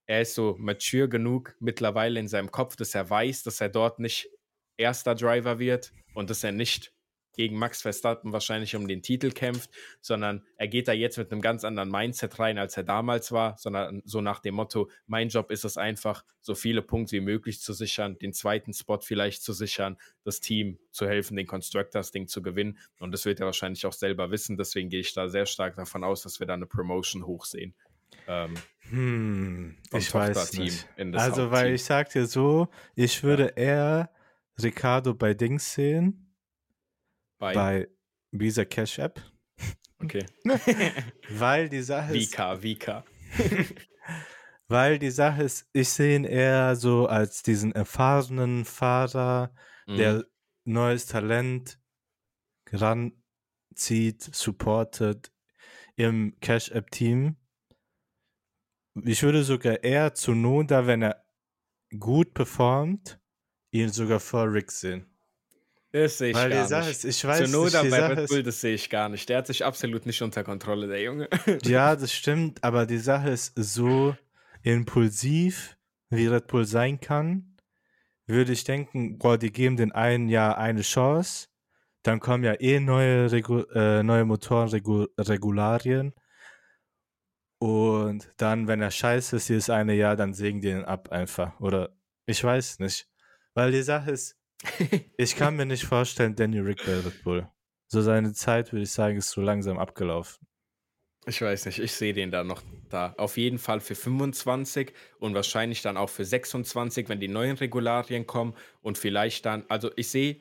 er 0.07 0.23
ist 0.23 0.35
so 0.35 0.57
mature 0.59 1.09
genug 1.09 1.55
mittlerweile 1.61 2.21
in 2.21 2.29
seinem 2.29 2.51
Kopf, 2.51 2.77
dass 2.77 2.95
er 2.95 3.09
weiß, 3.09 3.43
dass 3.43 3.61
er 3.61 3.69
dort 3.69 3.99
nicht 3.99 4.29
erster 4.77 5.15
Driver 5.15 5.59
wird 5.59 5.93
und 6.15 6.31
dass 6.31 6.45
er 6.45 6.53
nicht 6.53 6.93
gegen 7.35 7.59
Max 7.59 7.83
Verstappen 7.83 8.33
wahrscheinlich 8.33 8.77
um 8.77 8.87
den 8.87 9.03
Titel 9.03 9.31
kämpft, 9.31 9.71
sondern 10.01 10.45
er 10.57 10.69
geht 10.69 10.89
da 10.89 10.93
jetzt 10.93 11.17
mit 11.19 11.33
einem 11.33 11.41
ganz 11.41 11.65
anderen 11.65 11.91
Mindset 11.91 12.39
rein, 12.39 12.59
als 12.59 12.77
er 12.77 12.83
damals 12.83 13.33
war, 13.33 13.57
sondern 13.59 14.03
so 14.05 14.21
nach 14.21 14.41
dem 14.41 14.55
Motto, 14.55 14.91
mein 15.07 15.29
Job 15.29 15.51
ist 15.51 15.65
es 15.65 15.77
einfach, 15.77 16.25
so 16.41 16.55
viele 16.55 16.83
Punkte 16.83 17.17
wie 17.17 17.21
möglich 17.21 17.61
zu 17.61 17.73
sichern, 17.73 18.19
den 18.19 18.33
zweiten 18.33 18.75
Spot 18.75 19.01
vielleicht 19.01 19.43
zu 19.43 19.53
sichern, 19.53 19.97
das 20.25 20.41
Team 20.41 20.79
zu 20.91 21.07
helfen, 21.07 21.37
den 21.37 21.47
Constructors-Ding 21.47 22.29
zu 22.29 22.43
gewinnen 22.43 22.79
und 22.99 23.13
das 23.13 23.25
wird 23.25 23.41
er 23.41 23.47
wahrscheinlich 23.47 23.87
auch 23.87 23.93
selber 23.93 24.31
wissen, 24.31 24.57
deswegen 24.57 24.91
gehe 24.91 25.01
ich 25.01 25.15
da 25.15 25.29
sehr 25.29 25.47
stark 25.47 25.77
davon 25.77 26.05
aus, 26.05 26.23
dass 26.23 26.41
wir 26.41 26.47
da 26.47 26.55
eine 26.55 26.67
Promotion 26.67 27.27
hochsehen. 27.27 27.75
Ähm, 28.27 28.55
Hm, 28.91 29.77
ich 29.93 30.13
weiß 30.13 30.53
nicht. 30.55 30.87
Also, 31.15 31.51
weil 31.51 31.73
ich 31.75 31.85
sag 31.85 32.11
dir 32.11 32.27
so, 32.27 32.69
ich 32.95 33.23
würde 33.23 33.55
eher 33.57 34.11
Ricardo 34.63 35.15
bei 35.15 35.35
Dings 35.35 35.73
sehen. 35.73 36.35
Bei, 37.39 37.55
bei 37.55 37.89
Visa 38.33 38.65
Cash 38.65 38.99
App. 38.99 39.21
okay. 39.99 40.27
Weil 41.31 41.69
die 41.69 41.83
Sache 41.83 42.17
ist, 42.17 42.33
Vika, 42.33 42.63
Vika. 42.63 43.05
weil 44.69 44.99
die 44.99 45.11
Sache 45.11 45.43
ist, 45.43 45.69
ich 45.73 45.89
sehe 45.89 46.17
ihn 46.17 46.25
eher 46.25 46.77
so 46.77 47.07
als 47.07 47.43
diesen 47.43 47.73
erfahrenen 47.73 48.65
Fahrer, 48.65 49.55
Mhm. 49.87 49.97
der 49.97 50.25
neues 50.65 51.07
Talent 51.07 51.81
ranzieht, 52.71 54.23
supportet 54.23 55.33
im 55.97 56.37
Cash 56.41 56.71
App 56.71 56.91
Team. 56.91 57.37
Ich 59.05 59.23
würde 59.23 59.43
sogar 59.43 59.83
eher 59.83 60.15
zu 60.15 60.33
Noda, 60.33 60.87
wenn 60.87 61.03
er 61.03 61.25
gut 61.99 62.35
performt, 62.35 63.19
ihn 63.71 63.89
sogar 63.89 64.21
vor 64.21 64.53
Rick 64.53 64.71
sehen. 64.71 65.07
Das 65.93 66.19
sehe 66.19 66.31
ich 66.31 66.37
Weil 66.37 66.51
gar 66.51 66.67
Sache 66.67 66.89
nicht. 66.89 67.05
ist, 67.05 67.05
ich 67.05 67.25
weiß 67.25 67.51
Zunoda 67.51 67.83
nicht, 67.83 67.91
bei 67.91 68.07
Red 68.07 68.29
Bull, 68.29 68.43
das 68.43 68.61
sehe 68.63 68.75
ich 68.75 68.89
gar 68.89 69.11
nicht. 69.11 69.29
Der 69.29 69.39
hat 69.39 69.47
sich 69.47 69.65
absolut 69.65 70.07
nicht 70.07 70.23
unter 70.23 70.43
Kontrolle, 70.43 70.89
der 70.89 71.03
Junge. 71.03 71.29
ja, 71.65 71.95
das 71.97 72.15
stimmt, 72.15 72.65
aber 72.65 72.87
die 72.87 72.99
Sache 72.99 73.29
ist 73.29 73.53
so 73.57 74.17
impulsiv, 74.63 75.77
wie 76.09 76.27
Red 76.27 76.47
Bull 76.47 76.65
sein 76.65 76.99
kann, 77.01 77.57
würde 78.27 78.53
ich 78.53 78.65
denken, 78.65 79.19
boah, 79.19 79.37
die 79.37 79.53
geben 79.53 79.77
den 79.77 79.93
einen 79.93 80.31
Jahr 80.31 80.57
eine 80.57 80.81
Chance, 80.81 81.49
dann 82.03 82.21
kommen 82.21 82.45
ja 82.45 82.55
eh 82.59 82.81
neue, 82.81 83.31
Regu 83.31 83.61
äh, 83.75 84.03
neue 84.03 84.25
Motorenregularien 84.25 86.15
und 87.63 88.29
dann, 88.39 88.67
wenn 88.67 88.81
er 88.81 88.91
scheiße 88.91 89.37
ist, 89.37 89.49
dieses 89.49 89.71
eine 89.71 89.95
Jahr, 89.95 90.17
dann 90.17 90.35
sägen 90.35 90.61
die 90.61 90.71
ihn 90.71 90.83
ab 90.83 91.13
einfach. 91.13 91.61
Oder 91.61 91.97
ich 92.27 92.43
weiß 92.43 92.81
nicht. 92.81 93.09
Weil 93.55 93.71
die 93.71 93.83
Sache 93.83 94.11
ist, 94.11 94.37
ich 95.17 95.37
kann 95.37 95.55
mir 95.55 95.65
nicht 95.65 95.85
vorstellen, 95.85 96.35
Danny 96.35 96.59
Rick 96.59 96.85
bei 96.85 96.97
Red 96.97 97.23
Bull. 97.23 97.49
So 97.87 98.03
seine 98.03 98.33
Zeit, 98.33 98.73
würde 98.73 98.83
ich 98.83 98.91
sagen, 98.91 99.17
ist 99.17 99.31
so 99.31 99.41
langsam 99.41 99.79
abgelaufen. 99.79 100.45
Ich 101.25 101.41
weiß 101.41 101.67
nicht, 101.67 101.79
ich 101.79 101.93
sehe 101.93 102.13
den 102.13 102.33
da 102.33 102.43
noch 102.43 102.63
da. 102.89 103.15
Auf 103.17 103.37
jeden 103.37 103.61
Fall 103.61 103.79
für 103.79 103.95
25 103.95 104.93
und 105.21 105.37
wahrscheinlich 105.37 105.83
dann 105.83 105.97
auch 105.97 106.11
für 106.11 106.25
26, 106.25 107.09
wenn 107.09 107.21
die 107.21 107.29
neuen 107.29 107.57
Regularien 107.57 108.27
kommen 108.27 108.57
und 108.81 108.99
vielleicht 108.99 109.47
dann, 109.47 109.65
also 109.69 109.93
ich 109.95 110.09
sehe, 110.09 110.41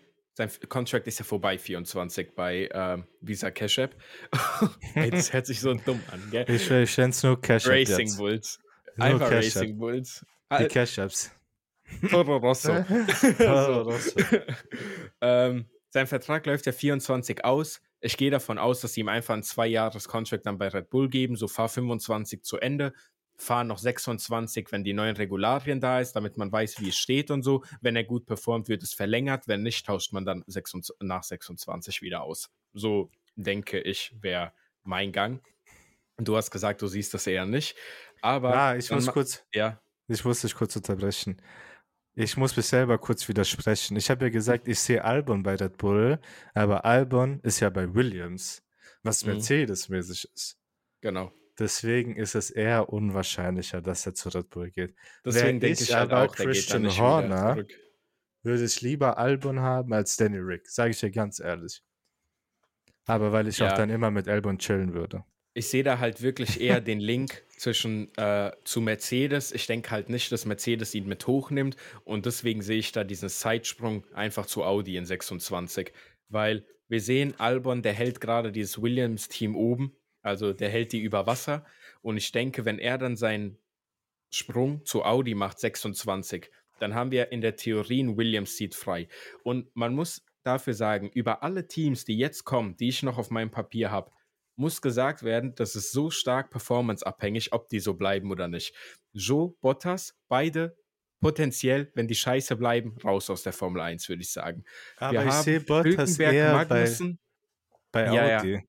sein 0.50 0.70
Contract 0.70 1.08
ist 1.08 1.20
ja 1.20 1.26
vorbei, 1.26 1.58
24 1.58 2.34
bei 2.36 2.70
ähm, 2.74 3.06
Visa 3.22 3.52
Cash 3.52 3.78
App. 3.80 3.96
Das 5.12 5.34
hört 5.34 5.46
sich 5.46 5.60
so 5.60 5.74
dumm 5.74 6.02
an, 6.12 6.22
gell? 6.32 6.46
Ich, 6.50 6.70
ich 6.70 6.98
nenne 6.98 7.10
es 7.12 7.24
nur 7.24 7.40
Cash 7.40 7.66
App 7.66 7.72
Racing 7.72 8.08
jetzt. 8.08 8.18
Bulls. 8.18 8.60
Einfach 8.98 9.30
Cash 9.30 9.56
Racing 9.56 9.78
Bulls. 9.78 10.26
Die 10.50 10.56
Al- 10.56 10.68
Cash 10.68 10.98
Apps. 10.98 11.32
Toro 12.10 12.38
Rosso. 12.38 12.84
Toro 13.38 13.82
Rosso. 13.82 14.20
ähm, 15.22 15.66
sein 15.90 16.08
Vertrag 16.08 16.46
läuft 16.46 16.66
ja 16.66 16.72
24 16.72 17.44
aus. 17.44 17.82
Ich 18.00 18.18
gehe 18.18 18.32
davon 18.32 18.58
aus, 18.58 18.82
dass 18.82 18.94
sie 18.94 19.02
ihm 19.02 19.10
einfach 19.10 19.34
ein 19.36 19.44
zwei 19.44 19.68
Jahres 19.68 20.08
Contract 20.08 20.46
dann 20.46 20.58
bei 20.58 20.70
Red 20.70 20.90
Bull 20.90 21.10
geben. 21.10 21.36
So 21.36 21.48
fahr 21.48 21.70
25 21.70 22.44
zu 22.44 22.58
Ende, 22.58 22.94
fahr 23.42 23.64
noch 23.64 23.78
26, 23.80 24.72
wenn 24.72 24.84
die 24.84 24.94
neuen 24.94 25.16
Regularien 25.16 25.80
da 25.82 26.00
ist, 26.00 26.14
damit 26.14 26.38
man 26.38 26.52
weiß, 26.52 26.80
wie 26.80 26.90
es 26.90 26.98
steht 26.98 27.32
und 27.32 27.44
so. 27.44 27.64
Wenn 27.82 27.96
er 27.96 28.04
gut 28.04 28.26
performt, 28.26 28.68
wird 28.70 28.84
es 28.84 28.94
verlängert. 28.94 29.48
Wenn 29.48 29.64
nicht, 29.64 29.86
tauscht 29.86 30.14
man 30.14 30.26
dann 30.26 30.44
26, 30.48 30.96
nach 31.02 31.24
26 31.24 32.02
wieder 32.02 32.22
aus. 32.24 32.50
So 32.74 33.10
denke 33.36 33.80
ich, 33.80 34.16
wäre 34.22 34.54
mein 34.84 35.12
Gang. 35.12 35.42
Du 36.18 36.38
hast 36.38 36.52
gesagt, 36.52 36.82
du 36.82 36.88
siehst 36.88 37.14
das 37.14 37.26
eher 37.28 37.46
nicht. 37.46 37.76
Aber 38.22 38.52
Ja, 38.52 38.76
ich 38.76 38.92
muss 38.92 39.08
kurz, 39.08 39.44
ja, 39.54 39.82
ich 40.08 40.24
muss 40.24 40.42
dich 40.42 40.54
kurz 40.54 40.76
unterbrechen. 40.76 41.42
Ich 42.14 42.36
muss 42.38 42.56
mich 42.58 42.66
selber 42.68 42.98
kurz 42.98 43.28
widersprechen. 43.30 43.96
Ich 43.98 44.10
habe 44.10 44.26
ja 44.26 44.30
gesagt, 44.30 44.68
ich 44.68 44.80
sehe 44.80 45.04
Albon 45.04 45.44
bei 45.44 45.56
Red 45.56 45.78
Bull, 45.78 46.20
aber 46.54 46.84
Albon 46.86 47.40
ist 47.42 47.62
ja 47.62 47.70
bei 47.70 47.94
Williams, 47.96 48.64
was 49.02 49.24
Mhm. 49.26 49.32
Mercedes-mäßig 49.34 50.30
ist. 50.36 50.58
genau. 51.02 51.32
Deswegen 51.60 52.16
ist 52.16 52.36
es 52.36 52.50
eher 52.50 52.90
unwahrscheinlicher, 52.90 53.82
dass 53.82 54.06
er 54.06 54.14
zu 54.14 54.30
Red 54.30 54.50
Bull 54.50 54.72
geht. 54.72 54.96
Deswegen 55.26 55.60
Wär 55.62 55.70
denke 55.70 55.84
ich 55.84 55.90
ich 55.90 55.94
halt 55.94 56.12
aber 56.12 56.24
auch, 56.24 56.36
Christian 56.36 56.88
Horner. 56.98 57.66
Würde 58.44 58.64
ich 58.66 58.82
lieber 58.82 59.18
Albon 59.18 59.60
haben 59.60 59.94
als 59.94 60.18
Danny 60.18 60.38
Rick, 60.40 60.70
sage 60.70 60.92
ich 60.92 61.00
dir 61.00 61.12
ganz 61.12 61.40
ehrlich. 61.40 61.84
Aber 63.06 63.32
weil 63.32 63.48
ich 63.48 63.60
Ja. 63.60 63.68
auch 63.68 63.74
dann 63.74 63.92
immer 63.92 64.10
mit 64.10 64.28
Albon 64.28 64.58
chillen 64.58 64.96
würde. 64.96 65.24
ich 65.54 65.68
sehe 65.68 65.84
da 65.84 66.00
halt 66.00 66.22
wirklich 66.22 66.62
eher 66.62 66.80
den 66.82 67.00
Link 67.00 67.44
zwischen 67.58 68.14
äh, 68.18 68.52
zu 68.64 68.80
Mercedes. 68.82 69.52
Ich 69.52 69.68
denke 69.68 69.92
halt 69.92 70.10
nicht, 70.10 70.32
dass 70.32 70.46
Mercedes 70.46 70.96
ihn 70.96 71.08
mit 71.08 71.28
hochnimmt 71.28 71.76
und 72.06 72.26
deswegen 72.26 72.62
sehe 72.62 72.80
ich 72.80 72.92
da 72.94 73.04
diesen 73.04 73.30
Zeitsprung 73.30 74.06
einfach 74.14 74.46
zu 74.46 74.64
Audi 74.64 74.96
in 74.96 75.06
26, 75.06 75.92
weil 76.30 76.66
wir 76.88 77.02
sehen, 77.02 77.40
Albon, 77.40 77.82
der 77.84 77.94
hält 77.94 78.22
gerade 78.22 78.52
dieses 78.52 78.82
Williams-Team 78.82 79.56
oben, 79.56 79.96
also 80.22 80.54
der 80.54 80.70
hält 80.70 80.92
die 80.94 81.02
über 81.02 81.26
Wasser 81.28 81.66
und 82.02 82.18
ich 82.18 82.32
denke, 82.32 82.66
wenn 82.66 82.80
er 82.80 82.98
dann 82.98 83.16
seinen 83.16 83.58
Sprung 84.32 84.86
zu 84.86 85.04
Audi 85.04 85.36
macht, 85.36 85.60
26, 85.60 86.50
dann 86.80 86.96
haben 86.96 87.12
wir 87.12 87.32
in 87.32 87.42
der 87.42 87.56
Theorie 87.56 88.00
einen 88.00 88.18
Williams-Seat 88.18 88.76
frei 88.76 89.08
und 89.44 89.76
man 89.76 89.94
muss 89.94 90.24
dafür 90.44 90.74
sagen, 90.74 91.10
über 91.10 91.44
alle 91.44 91.68
Teams, 91.68 92.06
die 92.06 92.18
jetzt 92.18 92.44
kommen, 92.44 92.76
die 92.78 92.90
ich 92.90 93.04
noch 93.04 93.18
auf 93.18 93.30
meinem 93.30 93.52
Papier 93.52 93.92
habe, 93.92 94.12
muss 94.56 94.82
gesagt 94.82 95.24
werden, 95.24 95.56
das 95.56 95.76
ist 95.76 95.92
so 95.92 96.10
stark 96.10 96.52
performanceabhängig, 96.52 97.54
ob 97.54 97.70
die 97.70 97.80
so 97.80 97.94
bleiben 97.94 98.32
oder 98.32 98.48
nicht. 98.48 98.74
Joe, 99.14 99.54
Bottas, 99.62 100.16
beide 100.28 100.78
potenziell, 101.20 101.92
wenn 101.96 102.08
die 102.08 102.16
scheiße 102.16 102.56
bleiben, 102.56 102.98
raus 103.04 103.30
aus 103.30 103.44
der 103.44 103.54
Formel 103.54 103.82
1, 103.82 104.10
würde 104.10 104.22
ich 104.24 104.32
sagen. 104.32 104.64
Aber 104.98 105.24
wir 105.24 105.28
ich 105.28 105.34
sehe 105.34 105.62
Bottas 105.62 106.20
eher 106.20 106.54
bei, 106.54 106.66
Magnussen. 106.66 107.20
bei 107.92 108.06
Ja, 108.06 108.44
ja. 108.44 108.62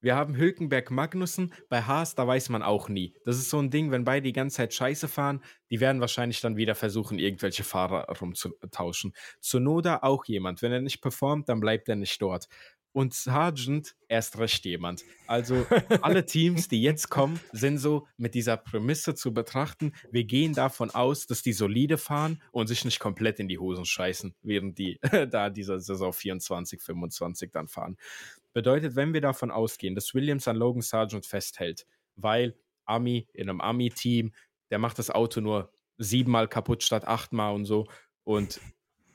Wir 0.00 0.14
haben 0.14 0.36
Hülkenberg, 0.36 0.90
Magnussen. 0.90 1.52
Bei 1.68 1.82
Haas, 1.82 2.14
da 2.14 2.26
weiß 2.26 2.50
man 2.50 2.62
auch 2.62 2.88
nie. 2.88 3.14
Das 3.24 3.36
ist 3.36 3.50
so 3.50 3.58
ein 3.58 3.70
Ding, 3.70 3.90
wenn 3.90 4.04
beide 4.04 4.24
die 4.24 4.32
ganze 4.32 4.58
Zeit 4.58 4.72
scheiße 4.72 5.08
fahren, 5.08 5.42
die 5.70 5.80
werden 5.80 6.00
wahrscheinlich 6.00 6.40
dann 6.40 6.56
wieder 6.56 6.74
versuchen, 6.74 7.18
irgendwelche 7.18 7.64
Fahrer 7.64 8.06
rumzutauschen. 8.20 9.12
Zunoda 9.40 10.00
auch 10.02 10.24
jemand. 10.26 10.62
Wenn 10.62 10.72
er 10.72 10.80
nicht 10.80 11.00
performt, 11.00 11.48
dann 11.48 11.60
bleibt 11.60 11.88
er 11.88 11.96
nicht 11.96 12.22
dort. 12.22 12.48
Und 12.92 13.12
Sargent 13.12 13.94
erst 14.08 14.38
recht 14.38 14.64
jemand. 14.64 15.04
Also 15.26 15.66
alle 16.02 16.24
Teams, 16.24 16.68
die 16.68 16.82
jetzt 16.82 17.10
kommen, 17.10 17.38
sind 17.52 17.78
so 17.78 18.06
mit 18.16 18.34
dieser 18.34 18.56
Prämisse 18.56 19.14
zu 19.14 19.34
betrachten. 19.34 19.92
Wir 20.10 20.24
gehen 20.24 20.54
davon 20.54 20.90
aus, 20.90 21.26
dass 21.26 21.42
die 21.42 21.52
solide 21.52 21.98
fahren 21.98 22.42
und 22.50 22.66
sich 22.66 22.84
nicht 22.84 22.98
komplett 22.98 23.40
in 23.40 23.48
die 23.48 23.58
Hosen 23.58 23.84
scheißen, 23.84 24.34
während 24.42 24.78
die 24.78 24.98
da 25.30 25.50
dieser 25.50 25.80
Saison 25.80 26.12
24, 26.12 26.80
25 26.80 27.52
dann 27.52 27.68
fahren. 27.68 27.96
Bedeutet, 28.58 28.96
wenn 28.96 29.14
wir 29.14 29.20
davon 29.20 29.52
ausgehen, 29.52 29.94
dass 29.94 30.14
Williams 30.14 30.48
an 30.48 30.56
Logan 30.56 30.82
Sargent 30.82 31.24
festhält, 31.24 31.86
weil 32.16 32.58
Ami 32.86 33.28
in 33.32 33.48
einem 33.48 33.60
Ami-Team, 33.60 34.34
der 34.72 34.80
macht 34.80 34.98
das 34.98 35.12
Auto 35.12 35.40
nur 35.40 35.72
siebenmal 35.96 36.48
kaputt 36.48 36.82
statt 36.82 37.06
achtmal 37.06 37.54
und 37.54 37.66
so 37.66 37.86
und 38.24 38.60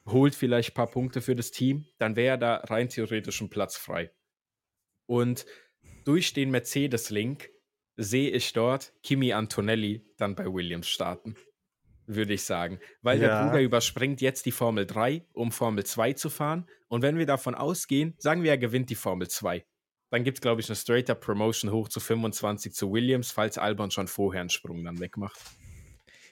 holt 0.08 0.34
vielleicht 0.34 0.72
ein 0.72 0.76
paar 0.76 0.90
Punkte 0.90 1.20
für 1.20 1.36
das 1.36 1.52
Team, 1.52 1.86
dann 1.98 2.16
wäre 2.16 2.40
da 2.40 2.56
rein 2.56 2.88
theoretisch 2.88 3.42
ein 3.42 3.50
Platz 3.50 3.76
frei. 3.76 4.14
Und 5.08 5.46
durch 6.06 6.32
den 6.32 6.50
Mercedes-Link 6.50 7.50
sehe 7.98 8.30
ich 8.30 8.54
dort 8.54 8.94
Kimi 9.04 9.34
Antonelli 9.34 10.10
dann 10.16 10.36
bei 10.36 10.46
Williams 10.46 10.88
starten, 10.88 11.36
würde 12.08 12.34
ich 12.34 12.44
sagen. 12.44 12.80
Weil 13.02 13.20
der 13.20 13.30
Ja. 13.30 13.46
Bruder 13.46 13.62
überspringt 13.62 14.22
jetzt 14.22 14.46
die 14.46 14.52
Formel 14.52 14.86
3, 14.86 15.26
um 15.34 15.52
Formel 15.52 15.86
2 15.86 16.14
zu 16.14 16.30
fahren. 16.30 16.68
Und 16.88 17.02
wenn 17.02 17.18
wir 17.18 17.26
davon 17.26 17.56
ausgehen, 17.56 18.16
sagen 18.18 18.44
wir, 18.44 18.52
er 18.52 18.58
gewinnt 18.58 18.90
die 18.90 18.96
Formel 18.96 19.28
2. 19.28 19.66
Dann 20.10 20.24
gibt 20.24 20.38
es, 20.38 20.42
glaube 20.42 20.62
ich, 20.62 20.70
eine 20.70 20.76
straight-up 20.76 21.22
Promotion 21.22 21.72
hoch 21.72 21.90
zu 21.90 22.00
25 22.00 22.74
zu 22.74 22.92
Williams, 22.92 23.32
falls 23.32 23.58
Albon 23.58 23.90
schon 23.90 24.08
vorher 24.08 24.42
einen 24.42 24.50
Sprung 24.50 24.84
dann 24.84 25.00
wegmacht. 25.00 25.40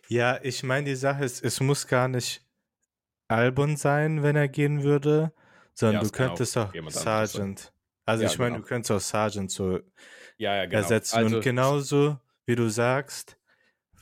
Ja, 0.07 0.39
ich 0.43 0.61
meine, 0.63 0.85
die 0.89 0.95
Sache 0.95 1.23
ist, 1.23 1.43
es 1.43 1.59
muss 1.61 1.87
gar 1.87 2.07
nicht 2.07 2.45
Albon 3.27 3.77
sein, 3.77 4.23
wenn 4.23 4.35
er 4.35 4.47
gehen 4.49 4.83
würde, 4.83 5.33
sondern 5.73 5.95
Ja, 5.95 6.01
du 6.03 6.09
kann 6.11 6.27
könntest 6.27 6.57
auch. 6.57 6.73
Sargent. 6.89 7.73
Also 8.05 8.23
Ja, 8.23 8.29
ich 8.29 8.37
meine, 8.37 8.51
genau. 8.51 8.61
du 8.63 8.67
könntest 8.67 8.91
auch 8.91 8.99
Sargent 8.99 9.51
so 9.51 9.79
Ja, 10.37 10.55
ja, 10.57 10.65
genau. 10.65 10.77
ersetzen. 10.77 11.15
Also, 11.17 11.37
Und 11.37 11.43
genauso, 11.43 12.19
wie 12.45 12.55
du 12.55 12.69
sagst, 12.69 13.37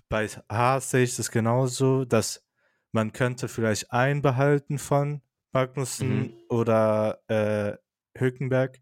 bei 0.10 0.28
Haas 0.50 0.92
sehe 0.92 1.04
ich 1.04 1.16
das 1.16 1.32
genauso, 1.32 2.04
dass 2.06 2.44
man 2.92 3.14
könnte 3.14 3.48
vielleicht 3.48 3.92
einen 3.92 4.22
behalten 4.22 4.80
von 4.80 5.22
Magnussen 5.52 6.20
Mhm. 6.20 6.34
oder 6.50 7.22
äh, 7.28 7.78
Hülkenberg 8.20 8.80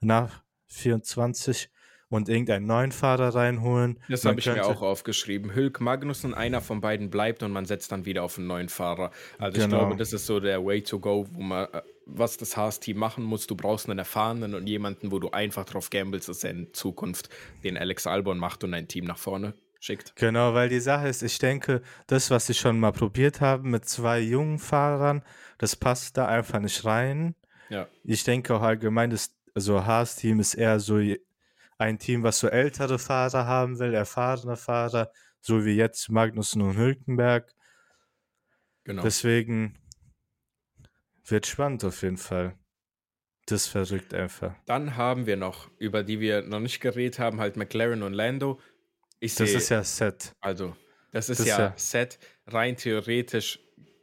nach 0.00 0.42
24 0.66 1.70
und 2.10 2.28
irgendeinen 2.30 2.66
neuen 2.66 2.92
Fahrer 2.92 3.34
reinholen. 3.34 3.98
Das 4.08 4.24
habe 4.24 4.38
ich 4.40 4.46
mir 4.46 4.64
auch 4.64 4.80
aufgeschrieben. 4.80 5.54
Hülk 5.54 5.80
Magnussen, 5.80 6.32
einer 6.32 6.62
von 6.62 6.80
beiden 6.80 7.10
bleibt 7.10 7.42
und 7.42 7.52
man 7.52 7.66
setzt 7.66 7.92
dann 7.92 8.06
wieder 8.06 8.22
auf 8.22 8.38
einen 8.38 8.46
neuen 8.46 8.68
Fahrer. 8.70 9.10
Also 9.38 9.58
ich 9.58 9.64
Genau. 9.64 9.78
glaube, 9.80 9.96
das 9.96 10.12
ist 10.14 10.24
so 10.26 10.40
der 10.40 10.64
Way 10.64 10.82
to 10.82 10.98
go, 11.00 11.26
wo 11.30 11.40
man, 11.42 11.66
äh, 11.72 11.82
was 12.06 12.38
das 12.38 12.56
Haas-Team 12.56 12.96
machen 12.96 13.24
muss. 13.24 13.46
Du 13.46 13.54
brauchst 13.56 13.88
einen 13.90 13.98
erfahrenen 13.98 14.54
und 14.54 14.66
jemanden, 14.66 15.10
wo 15.12 15.18
du 15.18 15.30
einfach 15.30 15.64
drauf 15.66 15.90
gamblest, 15.90 16.28
dass 16.30 16.44
er 16.44 16.50
in 16.52 16.72
Zukunft 16.72 17.28
den 17.64 17.76
Alex 17.76 18.06
Albon 18.06 18.38
macht 18.38 18.64
und 18.64 18.72
ein 18.72 18.88
Team 18.88 19.04
nach 19.04 19.18
vorne 19.18 19.52
schickt. 19.80 20.16
Genau, 20.16 20.54
weil 20.54 20.68
die 20.68 20.80
Sache 20.80 21.08
ist, 21.08 21.22
ich 21.22 21.38
denke, 21.38 21.82
das, 22.06 22.30
was 22.30 22.46
sie 22.46 22.54
schon 22.54 22.80
mal 22.80 22.92
probiert 22.92 23.40
haben 23.40 23.70
mit 23.70 23.88
zwei 23.88 24.20
jungen 24.20 24.58
Fahrern, 24.58 25.22
das 25.58 25.76
passt 25.76 26.16
da 26.16 26.26
einfach 26.26 26.60
nicht 26.60 26.84
rein. 26.84 27.34
Ja. 27.68 27.88
Ich 28.04 28.24
denke 28.24 28.54
auch 28.54 28.62
allgemein, 28.62 29.10
das, 29.10 29.34
also 29.54 29.84
Haas-Team 29.84 30.40
ist 30.40 30.54
eher 30.54 30.80
so 30.80 31.00
ein 31.78 31.98
Team, 31.98 32.22
was 32.22 32.38
so 32.38 32.48
ältere 32.48 32.98
Fahrer 32.98 33.46
haben 33.46 33.78
will, 33.78 33.94
erfahrene 33.94 34.56
Fahrer, 34.56 35.12
so 35.40 35.64
wie 35.64 35.76
jetzt 35.76 36.08
Magnussen 36.10 36.62
und 36.62 36.76
Hülkenberg. 36.76 37.54
Genau. 38.84 39.02
Deswegen 39.02 39.78
wird 41.24 41.46
spannend 41.46 41.84
auf 41.84 42.02
jeden 42.02 42.16
Fall. 42.16 42.58
Das 43.46 43.66
verrückt 43.66 44.12
einfach. 44.12 44.54
Dann 44.66 44.96
haben 44.96 45.26
wir 45.26 45.36
noch, 45.36 45.70
über 45.78 46.02
die 46.02 46.20
wir 46.20 46.42
noch 46.42 46.60
nicht 46.60 46.80
geredet 46.80 47.18
haben, 47.18 47.40
halt 47.40 47.56
McLaren 47.56 48.02
und 48.02 48.12
Lando. 48.12 48.60
Ich 49.20 49.34
das 49.34 49.50
ist 49.50 49.68
ja 49.68 49.82
Set. 49.82 50.32
Also, 50.40 50.76
das 51.10 51.28
ist 51.28 51.40
das 51.40 51.46
ja, 51.46 51.58
ja 51.58 51.74
Set. 51.76 52.18
Rein 52.46 52.76
theoretisch, 52.76 53.58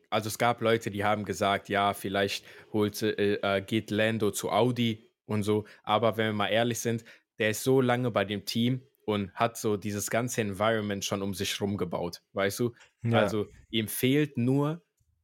also 0.10 0.28
es 0.28 0.38
gab 0.38 0.62
Leute, 0.62 0.92
die 0.92 1.04
haben 1.04 1.26
gesagt, 1.26 1.70
ja, 1.70 1.94
vielleicht 1.94 2.46
holt, 2.74 3.02
äh, 3.02 3.36
äh, 3.36 3.62
geht 3.62 3.92
Lando 3.92 4.32
zu 4.32 4.52
Audi 4.52 5.10
und 5.26 5.44
so. 5.44 5.66
Aber 5.84 6.18
wenn 6.18 6.28
wir 6.28 6.34
mal 6.34 6.48
ehrlich 6.48 6.80
sind, 6.80 7.04
der 7.40 7.50
ist 7.50 7.64
so 7.64 7.82
lange 7.82 8.12
bei 8.12 8.26
dem 8.26 8.46
Team 8.46 8.82
und 9.06 9.32
hat 9.34 9.58
so 9.58 9.78
dieses 9.78 10.10
ganze 10.10 10.42
Environment 10.42 11.04
schon 11.04 11.22
um 11.22 11.34
sich 11.34 11.60
rum 11.62 11.78
gebaut, 11.78 12.22
weißt 12.34 12.60
du? 12.60 12.74
Ja. 13.04 13.20
Also 13.20 13.48
ihm 13.70 13.88
fehlt 13.88 14.38
nur 14.38 14.82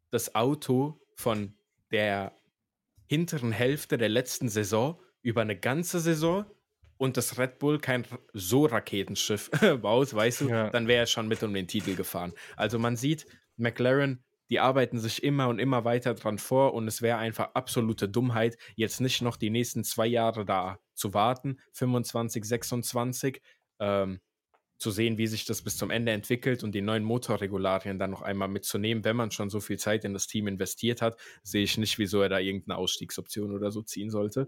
das 0.10 0.36
Auto 0.36 1.00
von 1.16 1.54
der 1.92 2.34
hinteren 3.08 3.52
Hälfte 3.52 3.98
der 3.98 4.10
letzten 4.10 4.50
Saison 4.50 5.00
über 5.22 5.42
eine 5.42 5.58
ganze 5.58 6.00
Saison 6.00 6.46
und 7.02 7.18
das 7.18 7.40
Red 7.40 7.58
Bull 7.58 7.80
kein 7.80 8.06
so 8.32 8.68
Raketenschiff 8.68 9.50
baut, 9.82 10.14
weißt 10.14 10.42
du, 10.42 10.50
ja. 10.50 10.70
dann 10.70 10.88
wäre 10.88 11.00
er 11.00 11.06
schon 11.08 11.28
mit 11.28 11.42
um 11.42 11.52
den 11.52 11.68
Titel 11.68 11.96
gefahren. 11.96 12.34
Also 12.56 12.78
man 12.78 12.96
sieht, 12.96 13.26
McLaren, 13.58 14.24
die 14.52 14.60
arbeiten 14.60 15.00
sich 15.00 15.24
immer 15.24 15.48
und 15.48 15.58
immer 15.58 15.84
weiter 15.84 16.14
dran 16.14 16.38
vor 16.38 16.76
und 16.76 16.88
es 16.88 17.02
wäre 17.02 17.18
einfach 17.18 17.56
absolute 17.56 18.08
Dummheit, 18.08 18.56
jetzt 18.76 19.02
nicht 19.02 19.24
noch 19.24 19.36
die 19.36 19.50
nächsten 19.50 19.84
zwei 19.84 20.06
Jahre 20.06 20.46
da 20.46 20.78
zu 20.94 21.16
warten, 21.16 21.58
25, 21.74 22.46
26, 22.46 23.42
ähm, 23.80 24.22
zu 24.78 24.92
sehen, 24.92 25.18
wie 25.18 25.28
sich 25.28 25.46
das 25.46 25.64
bis 25.64 25.78
zum 25.78 25.90
Ende 25.90 26.12
entwickelt 26.12 26.64
und 26.64 26.76
die 26.76 26.82
neuen 26.82 27.04
Motorregularien 27.04 27.98
dann 27.98 28.12
noch 28.12 28.22
einmal 28.22 28.48
mitzunehmen. 28.48 29.04
Wenn 29.04 29.16
man 29.16 29.32
schon 29.32 29.50
so 29.50 29.60
viel 29.60 29.80
Zeit 29.80 30.06
in 30.06 30.14
das 30.14 30.28
Team 30.28 30.46
investiert 30.46 31.02
hat, 31.02 31.20
sehe 31.42 31.64
ich 31.64 31.80
nicht, 31.80 31.98
wieso 31.98 32.22
er 32.22 32.30
da 32.30 32.38
irgendeine 32.38 32.78
Ausstiegsoption 32.78 33.54
oder 33.54 33.72
so 33.72 33.82
ziehen 33.82 34.12
sollte. 34.12 34.48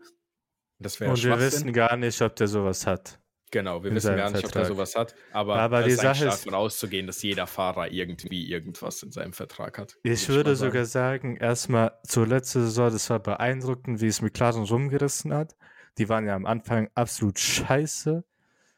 Das 0.83 0.99
wäre 0.99 1.11
Und 1.11 1.23
wir 1.23 1.39
wissen 1.39 1.73
gar 1.73 1.97
nicht, 1.97 2.21
ob 2.21 2.35
der 2.35 2.47
sowas 2.47 2.85
hat. 2.85 3.19
Genau, 3.53 3.83
wir 3.83 3.93
wissen 3.93 4.15
gar 4.15 4.31
nicht, 4.31 4.41
Vertrag. 4.41 4.63
ob 4.63 4.67
der 4.67 4.75
sowas 4.75 4.95
hat, 4.95 5.13
aber, 5.31 5.57
aber 5.57 5.83
die 5.83 5.91
Sache 5.91 6.25
ist 6.25 6.39
davon 6.39 6.55
auszugehen, 6.55 7.05
dass 7.05 7.21
jeder 7.21 7.45
Fahrer 7.45 7.91
irgendwie 7.91 8.49
irgendwas 8.49 9.03
in 9.03 9.11
seinem 9.11 9.31
Vertrag 9.31 9.77
hat. 9.77 9.95
Ich 10.01 10.27
würde 10.27 10.55
sogar 10.55 10.85
sagen, 10.85 11.37
erstmal 11.37 11.91
zur 12.03 12.25
letzten 12.25 12.63
Saison, 12.63 12.91
das 12.91 13.11
war 13.11 13.19
beeindruckend, 13.19 14.01
wie 14.01 14.07
es 14.07 14.23
McLaren 14.23 14.63
rumgerissen 14.63 15.31
hat. 15.35 15.55
Die 15.99 16.09
waren 16.09 16.25
ja 16.25 16.35
am 16.35 16.47
Anfang 16.47 16.89
absolut 16.95 17.37
scheiße 17.37 18.23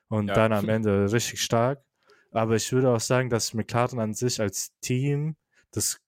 und 0.10 0.28
ja. 0.28 0.34
dann 0.34 0.52
am 0.52 0.68
Ende 0.68 1.10
richtig 1.10 1.42
stark. 1.42 1.82
Aber 2.32 2.58
ich 2.58 2.70
würde 2.74 2.90
auch 2.90 3.00
sagen, 3.00 3.30
dass 3.30 3.54
McLaren 3.54 4.00
an 4.00 4.14
sich 4.14 4.42
als 4.42 4.78
Team 4.82 5.38
das 5.72 6.02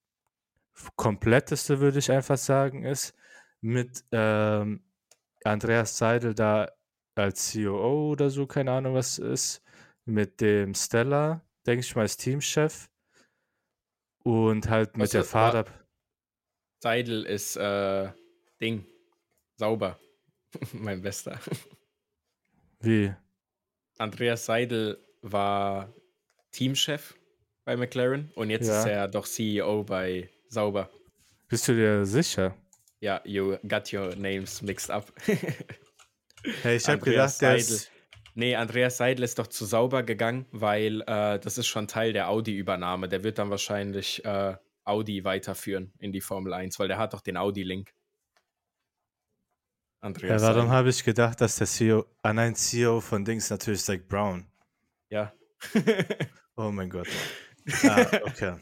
kompletteste, 0.97 1.79
würde 1.79 1.99
ich 1.99 2.11
einfach 2.11 2.37
sagen, 2.37 2.83
ist 2.83 3.13
mit 3.61 4.03
ähm, 4.11 4.81
Andreas 5.47 5.97
Seidel 5.97 6.33
da 6.33 6.71
als 7.15 7.53
COO 7.53 8.11
oder 8.11 8.29
so, 8.29 8.45
keine 8.45 8.71
Ahnung, 8.71 8.93
was 8.93 9.17
ist, 9.17 9.61
mit 10.05 10.39
dem 10.41 10.73
Stella, 10.73 11.41
denke 11.65 11.81
ich 11.81 11.95
mal, 11.95 12.03
als 12.03 12.17
Teamchef 12.17 12.89
und 14.23 14.69
halt 14.69 14.95
mit 14.97 15.05
was 15.05 15.09
der 15.11 15.23
Fahrer. 15.23 15.65
Seidel 16.81 17.23
ist 17.23 17.55
äh, 17.55 18.11
Ding, 18.61 18.85
sauber, 19.55 19.99
mein 20.73 21.01
Bester. 21.01 21.39
Wie? 22.79 23.13
Andreas 23.97 24.45
Seidel 24.45 25.03
war 25.21 25.93
Teamchef 26.51 27.15
bei 27.65 27.75
McLaren 27.75 28.31
und 28.35 28.49
jetzt 28.49 28.67
ja. 28.67 28.79
ist 28.79 28.85
er 28.85 29.07
doch 29.07 29.25
CEO 29.25 29.83
bei 29.83 30.29
Sauber. 30.49 30.89
Bist 31.47 31.67
du 31.67 31.73
dir 31.73 32.05
sicher? 32.05 32.55
Ja, 32.99 33.21
you 33.25 33.57
got 33.67 33.91
your 33.93 34.15
names 34.15 34.61
mixed 34.61 34.89
up. 34.89 35.11
hey, 36.63 36.77
ich 36.77 36.87
habe 36.87 36.99
gedacht, 36.99 37.35
Seidel, 37.35 37.79
Nee, 38.37 38.55
Andreas 38.55 38.97
Seidel 38.97 39.23
ist 39.23 39.39
doch 39.39 39.47
zu 39.47 39.65
Sauber 39.65 40.03
gegangen, 40.03 40.45
weil 40.51 41.01
äh, 41.07 41.39
das 41.39 41.57
ist 41.57 41.65
schon 41.65 41.87
Teil 41.87 42.13
der 42.13 42.29
Audi-Übernahme. 42.29 43.09
Der 43.09 43.23
wird 43.23 43.39
dann 43.39 43.49
wahrscheinlich 43.49 44.23
äh, 44.25 44.55
Audi 44.83 45.23
weiterführen 45.23 45.91
in 45.97 46.11
die 46.11 46.21
Formel 46.21 46.53
1, 46.53 46.77
weil 46.77 46.87
der 46.87 46.99
hat 46.99 47.13
doch 47.13 47.21
den 47.21 47.35
Audi-Link. 47.35 47.95
Andreas. 50.01 50.43
Ja, 50.43 50.55
warum 50.55 50.69
habe 50.69 50.89
ich 50.89 51.03
gedacht, 51.03 51.41
dass 51.41 51.55
der 51.55 51.65
CEO, 51.65 52.05
ah 52.21 52.31
nein, 52.31 52.53
CEO 52.53 53.01
von 53.01 53.25
Dings 53.25 53.49
natürlich 53.49 53.83
Zach 53.83 54.01
Brown. 54.07 54.45
Ja. 55.09 55.33
oh 56.57 56.69
mein 56.69 56.91
Gott. 56.91 57.07
Ah, 57.83 58.05
okay. 58.23 58.55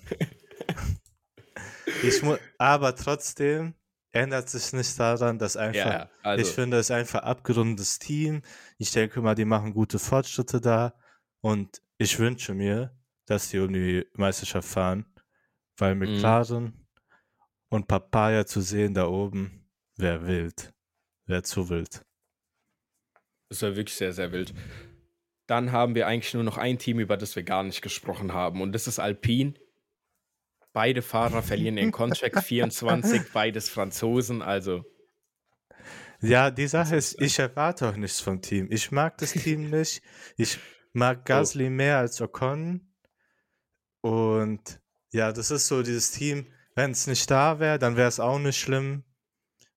ich 2.02 2.24
muss, 2.24 2.40
aber 2.58 2.96
trotzdem 2.96 3.76
ändert 4.16 4.50
sich 4.50 4.72
nicht 4.74 4.98
daran, 5.00 5.38
dass 5.38 5.58
einfach, 5.58 5.76
ja, 5.76 6.10
also. 6.24 6.42
ich 6.42 6.54
finde, 6.54 6.78
es 6.78 6.88
ist 6.88 6.92
einfach 6.92 7.24
abgerundetes 7.24 8.00
Team. 8.00 8.42
Ich 8.78 8.92
denke 8.92 9.22
mal, 9.22 9.36
die 9.36 9.46
machen 9.46 9.74
gute 9.74 10.00
Fortschritte 10.00 10.62
da 10.62 10.94
und 11.42 11.82
ich 11.98 12.18
wünsche 12.18 12.54
mir, 12.54 12.98
dass 13.26 13.50
die 13.50 13.60
um 13.60 13.74
die 13.74 14.06
Meisterschaft 14.14 14.68
fahren, 14.68 15.06
weil. 15.78 15.96
McLaren 15.96 16.64
mhm. 16.64 16.74
und 17.70 17.88
Papaya 17.88 18.46
zu 18.46 18.62
sehen 18.62 18.94
da 18.94 19.08
oben 19.08 19.70
wäre 19.98 20.26
wild. 20.26 20.74
Wäre 21.26 21.44
zu 21.44 21.70
wild. 21.70 22.06
Das 23.50 23.62
wäre 23.62 23.76
wirklich 23.76 23.96
sehr, 23.96 24.14
sehr 24.14 24.32
wild. 24.32 24.54
Dann 25.48 25.72
haben 25.72 25.94
wir 25.94 26.08
eigentlich 26.08 26.34
nur 26.34 26.44
noch 26.44 26.58
ein 26.58 26.80
Team, 26.80 27.00
über 27.00 27.18
das 27.18 27.36
wir 27.36 27.44
gar 27.44 27.64
nicht 27.64 27.82
gesprochen 27.82 28.34
haben. 28.34 28.62
Und 28.62 28.72
das 28.74 28.88
ist 28.88 29.00
Alpine. 29.00 29.54
Beide 30.76 31.02
Fahrer 31.02 31.42
verlieren 31.42 31.78
ihren 31.78 31.94
Contract 31.94 32.38
24, 32.44 33.32
beides 33.32 33.70
Franzosen, 33.70 34.42
also. 34.42 34.84
Ja, 36.20 36.52
die 36.52 36.68
Sache 36.68 36.98
ist, 36.98 37.22
ich 37.22 37.40
erwarte 37.40 37.88
auch 37.88 37.96
nichts 37.96 38.20
vom 38.20 38.42
Team. 38.42 38.68
Ich 38.70 38.92
mag 38.92 39.18
das 39.20 39.32
Team 39.32 39.70
nicht. 39.70 40.02
Ich 40.36 40.60
mag. 40.92 41.24
Gasly 41.24 41.68
oh. 41.68 41.70
mehr 41.70 42.00
als 42.00 42.20
Ocon. 42.20 42.92
Und 44.02 44.82
ja, 45.14 45.32
das 45.32 45.50
ist 45.50 45.68
so 45.68 45.82
dieses 45.82 46.12
Team. 46.12 46.46
Wenn 46.76 46.92
es 46.92 47.08
nicht 47.08 47.32
da 47.32 47.62
wäre, 47.62 47.80
dann 47.80 47.96
wäre 47.96 48.10
es 48.10 48.20
auch 48.20 48.38
nicht 48.38 48.60
schlimm 48.60 49.06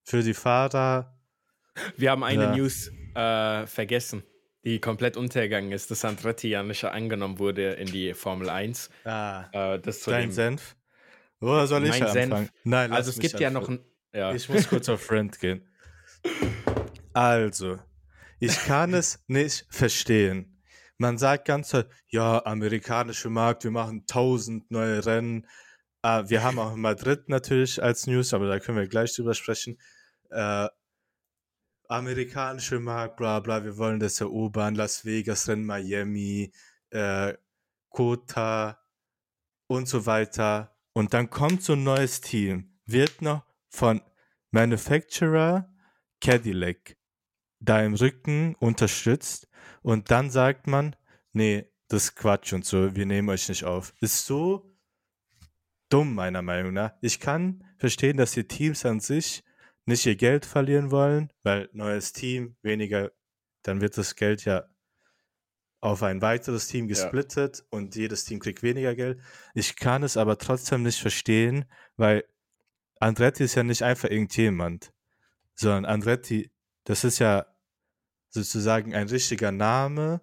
für 0.02 0.24
die 0.24 0.34
Fahrer. 0.34 1.16
Wir 1.96 2.10
haben 2.10 2.24
eine 2.24 2.42
ja. 2.42 2.56
News 2.56 2.90
äh, 3.14 3.68
vergessen, 3.68 4.24
die 4.64 4.80
komplett 4.80 5.16
untergegangen 5.16 5.70
ist, 5.70 5.92
dass 5.92 6.04
Andretti 6.04 6.48
ja 6.48 6.64
nicht 6.64 6.84
angenommen 6.84 7.38
wurde 7.38 7.74
in 7.74 7.86
die 7.86 8.14
Formel 8.14 8.50
1. 8.50 8.90
Ah, 9.04 9.46
äh, 9.52 9.78
das 9.78 10.00
zu 10.00 10.10
dein 10.10 10.32
Senf? 10.32 10.74
Oder 11.40 11.66
soll 11.66 11.86
ich 11.86 12.02
anfangen? 12.02 12.30
Senf. 12.30 12.52
Nein, 12.64 12.92
also 12.92 13.10
es 13.10 13.18
gibt 13.18 13.38
ja 13.40 13.50
noch 13.50 13.68
ein... 13.68 13.80
Ja. 14.12 14.32
Ich 14.32 14.48
muss 14.48 14.68
kurz 14.68 14.88
auf 14.88 15.02
Friend 15.02 15.38
gehen. 15.38 15.68
Also, 17.12 17.78
ich 18.40 18.56
kann 18.64 18.94
es 18.94 19.22
nicht 19.26 19.66
verstehen. 19.70 20.62
Man 20.96 21.18
sagt 21.18 21.46
ganz 21.46 21.76
ja, 22.08 22.44
amerikanische 22.44 23.30
Markt, 23.30 23.64
wir 23.64 23.70
machen 23.70 24.06
tausend 24.06 24.70
neue 24.70 25.04
Rennen. 25.04 25.46
Uh, 26.04 26.22
wir 26.28 26.42
haben 26.42 26.58
auch 26.58 26.74
Madrid 26.76 27.28
natürlich 27.28 27.82
als 27.82 28.06
News, 28.06 28.32
aber 28.32 28.48
da 28.48 28.58
können 28.60 28.78
wir 28.78 28.88
gleich 28.88 29.14
drüber 29.14 29.34
sprechen. 29.34 29.78
Uh, 30.30 30.68
amerikanische 31.88 32.78
Markt, 32.80 33.16
bla 33.16 33.40
bla, 33.40 33.64
wir 33.64 33.76
wollen 33.78 33.98
das 33.98 34.20
erobern, 34.20 34.74
Las 34.74 35.04
Vegas, 35.04 35.48
Rennen 35.48 35.64
Miami, 35.64 36.52
äh, 36.90 37.34
Kota 37.88 38.78
und 39.66 39.88
so 39.88 40.06
weiter. 40.06 40.77
Und 40.98 41.14
dann 41.14 41.30
kommt 41.30 41.62
so 41.62 41.74
ein 41.74 41.84
neues 41.84 42.20
Team, 42.20 42.76
wird 42.84 43.22
noch 43.22 43.44
von 43.68 44.02
Manufacturer 44.50 45.72
Cadillac 46.20 46.96
da 47.60 47.84
im 47.84 47.94
Rücken 47.94 48.56
unterstützt 48.56 49.46
und 49.82 50.10
dann 50.10 50.28
sagt 50.28 50.66
man, 50.66 50.96
nee, 51.32 51.70
das 51.86 52.06
ist 52.06 52.16
Quatsch 52.16 52.52
und 52.52 52.64
so, 52.64 52.96
wir 52.96 53.06
nehmen 53.06 53.28
euch 53.28 53.48
nicht 53.48 53.62
auf. 53.62 53.94
Ist 54.00 54.26
so 54.26 54.76
dumm, 55.88 56.16
meiner 56.16 56.42
Meinung 56.42 56.72
nach. 56.72 56.94
Ich 57.00 57.20
kann 57.20 57.62
verstehen, 57.76 58.16
dass 58.16 58.32
die 58.32 58.48
Teams 58.48 58.84
an 58.84 58.98
sich 58.98 59.44
nicht 59.86 60.04
ihr 60.04 60.16
Geld 60.16 60.44
verlieren 60.44 60.90
wollen, 60.90 61.32
weil 61.44 61.68
neues 61.74 62.12
Team, 62.12 62.56
weniger, 62.62 63.12
dann 63.62 63.80
wird 63.80 63.96
das 63.96 64.16
Geld 64.16 64.44
ja 64.44 64.64
auf 65.80 66.02
ein 66.02 66.22
weiteres 66.22 66.66
Team 66.66 66.88
gesplittet 66.88 67.58
ja. 67.58 67.64
und 67.70 67.94
jedes 67.94 68.24
Team 68.24 68.40
kriegt 68.40 68.62
weniger 68.62 68.94
Geld. 68.94 69.20
Ich 69.54 69.76
kann 69.76 70.02
es 70.02 70.16
aber 70.16 70.38
trotzdem 70.38 70.82
nicht 70.82 71.00
verstehen, 71.00 71.66
weil 71.96 72.24
Andretti 73.00 73.44
ist 73.44 73.54
ja 73.54 73.62
nicht 73.62 73.82
einfach 73.82 74.10
irgendjemand, 74.10 74.92
sondern 75.54 75.84
Andretti, 75.84 76.50
das 76.84 77.04
ist 77.04 77.20
ja 77.20 77.46
sozusagen 78.30 78.94
ein 78.94 79.08
richtiger 79.08 79.52
Name, 79.52 80.20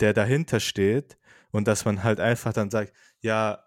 der 0.00 0.12
dahinter 0.12 0.60
steht 0.60 1.16
und 1.50 1.66
dass 1.66 1.84
man 1.84 2.02
halt 2.02 2.20
einfach 2.20 2.52
dann 2.52 2.70
sagt, 2.70 2.92
ja, 3.20 3.64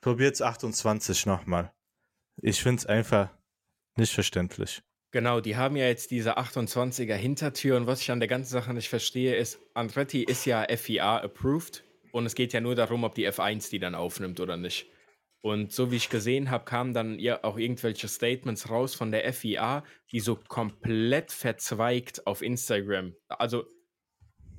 probiert's 0.00 0.42
28 0.42 1.26
nochmal. 1.26 1.72
Ich 2.36 2.62
finde 2.62 2.80
es 2.80 2.86
einfach 2.86 3.30
nicht 3.96 4.12
verständlich. 4.12 4.82
Genau, 5.12 5.40
die 5.40 5.56
haben 5.56 5.76
ja 5.76 5.86
jetzt 5.86 6.10
diese 6.10 6.36
28er 6.36 7.14
Hintertür 7.14 7.76
und 7.76 7.86
was 7.86 8.02
ich 8.02 8.10
an 8.10 8.20
der 8.20 8.28
ganzen 8.28 8.52
Sache 8.52 8.74
nicht 8.74 8.88
verstehe, 8.88 9.36
ist, 9.36 9.60
Andretti 9.74 10.24
ist 10.24 10.44
ja 10.44 10.66
FIA 10.68 11.18
approved 11.18 11.84
und 12.12 12.26
es 12.26 12.34
geht 12.34 12.52
ja 12.52 12.60
nur 12.60 12.74
darum, 12.74 13.04
ob 13.04 13.14
die 13.14 13.28
F1 13.28 13.70
die 13.70 13.78
dann 13.78 13.94
aufnimmt 13.94 14.40
oder 14.40 14.56
nicht. 14.56 14.86
Und 15.42 15.72
so 15.72 15.92
wie 15.92 15.96
ich 15.96 16.10
gesehen 16.10 16.50
habe, 16.50 16.64
kamen 16.64 16.92
dann 16.92 17.20
ja 17.20 17.44
auch 17.44 17.56
irgendwelche 17.56 18.08
Statements 18.08 18.68
raus 18.68 18.96
von 18.96 19.12
der 19.12 19.32
FIA, 19.32 19.84
die 20.10 20.18
so 20.18 20.34
komplett 20.34 21.30
verzweigt 21.30 22.26
auf 22.26 22.42
Instagram. 22.42 23.14
Also 23.28 23.64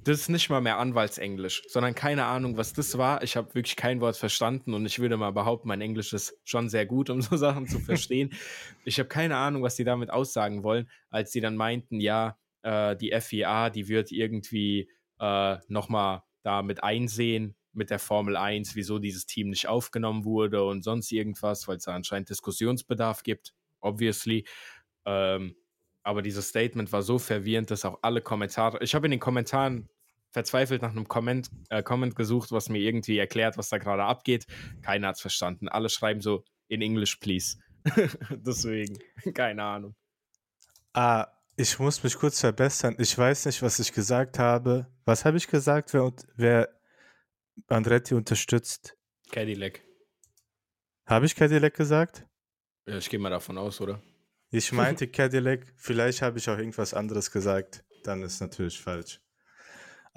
das 0.08 0.22
ist 0.22 0.30
nicht 0.30 0.50
mal 0.50 0.62
mehr 0.62 0.78
Anwaltsenglisch, 0.78 1.63
sondern 1.67 1.93
keine 1.93 2.26
Ahnung, 2.26 2.56
was 2.56 2.72
das 2.72 2.98
war. 2.98 3.24
Ich 3.24 3.36
habe 3.36 3.54
wirklich 3.56 3.76
kein 3.76 4.00
Wort 4.00 4.15
verstanden 4.15 4.74
und 4.74 4.86
ich 4.86 5.00
würde 5.00 5.17
mal 5.17 5.32
behaupten, 5.32 5.67
mein 5.67 5.82
Englisch 5.82 6.13
ist 6.13 6.39
schon 6.46 6.70
sehr 6.70 6.86
gut, 6.86 7.10
um 7.10 7.22
so 7.22 7.36
Sachen 7.38 7.67
zu 7.67 7.80
verstehen. 7.80 8.34
ich 8.86 9.00
habe 9.00 9.10
keine 9.10 9.36
Ahnung, 9.36 9.63
was 9.63 9.76
die 9.76 9.84
damit 9.84 10.10
aussagen 10.10 10.63
wollen, 10.63 10.89
als 11.10 11.32
sie 11.34 11.41
dann 11.41 11.58
meinten, 11.58 12.00
ja, 12.00 12.38
äh, 12.62 12.96
die 12.96 13.12
FIA, 13.20 13.70
die 13.70 13.89
wird 13.89 14.12
irgendwie 14.12 14.89
äh, 15.20 15.58
nochmal 15.67 16.24
damit 16.43 16.84
einsehen 16.84 17.56
mit 17.74 17.89
der 17.89 18.00
Formel 18.00 18.38
1, 18.38 18.76
wieso 18.76 19.00
dieses 19.00 19.26
Team 19.26 19.50
nicht 19.50 19.67
aufgenommen 19.67 20.24
wurde 20.24 20.63
und 20.63 20.84
sonst 20.84 21.12
irgendwas, 21.12 21.67
weil 21.67 21.78
es 21.78 21.84
da 21.84 21.93
anscheinend 21.93 22.30
Diskussionsbedarf 22.30 23.24
gibt, 23.24 23.54
obviously. 23.82 24.48
Ähm, 25.06 25.56
aber 26.04 26.22
dieses 26.22 26.48
Statement 26.48 26.93
war 26.93 27.02
so 27.02 27.20
verwirrend, 27.20 27.70
dass 27.70 27.84
auch 27.84 28.00
alle 28.02 28.22
Kommentare, 28.22 28.82
ich 28.82 28.96
habe 28.96 29.08
in 29.08 29.12
den 29.12 29.20
Kommentaren 29.20 29.89
verzweifelt 30.32 30.82
nach 30.82 30.92
einem 30.92 31.08
Comment, 31.08 31.50
äh, 31.70 31.84
Comment 31.84 32.16
gesucht, 32.16 32.52
was 32.52 32.70
mir 32.70 32.80
irgendwie 32.80 33.18
erklärt, 33.18 33.58
was 33.58 33.70
da 33.70 33.78
gerade 33.78 34.04
abgeht. 34.04 34.46
Keiner 34.82 35.10
hat 35.10 35.16
es 35.16 35.22
verstanden. 35.22 35.68
Alle 35.68 35.90
schreiben 35.90 36.22
so 36.22 36.44
in 36.68 36.82
English, 36.82 37.18
please. 37.18 37.58
Deswegen, 38.30 38.98
keine 39.34 39.63
Ahnung. 39.63 39.96
Ah, 40.94 41.28
ich 41.56 41.80
muss 41.80 42.04
mich 42.04 42.16
kurz 42.16 42.40
verbessern. 42.40 42.96
Ich 43.00 43.18
weiß 43.18 43.46
nicht, 43.46 43.62
was 43.62 43.80
ich 43.80 43.94
gesagt 43.94 44.40
habe. 44.40 44.88
Was 45.06 45.26
habe 45.26 45.38
ich 45.38 45.48
gesagt, 45.48 45.94
wer, 45.94 46.13
wer 46.36 46.70
Andretti 47.68 48.13
unterstützt? 48.13 48.96
Cadillac. 49.32 49.82
Habe 51.06 51.26
ich 51.26 51.36
Cadillac 51.36 51.74
gesagt? 51.74 52.26
Ja, 52.86 52.98
ich 52.98 53.10
gehe 53.10 53.20
mal 53.20 53.30
davon 53.30 53.58
aus, 53.58 53.82
oder? 53.82 54.02
Ich 54.50 54.72
meinte 54.72 55.08
Cadillac. 55.12 55.74
Vielleicht 55.78 56.22
habe 56.22 56.38
ich 56.38 56.50
auch 56.50 56.58
irgendwas 56.58 56.94
anderes 56.94 57.32
gesagt. 57.32 57.84
Dann 58.04 58.22
ist 58.22 58.40
natürlich 58.40 58.80
falsch. 58.80 59.20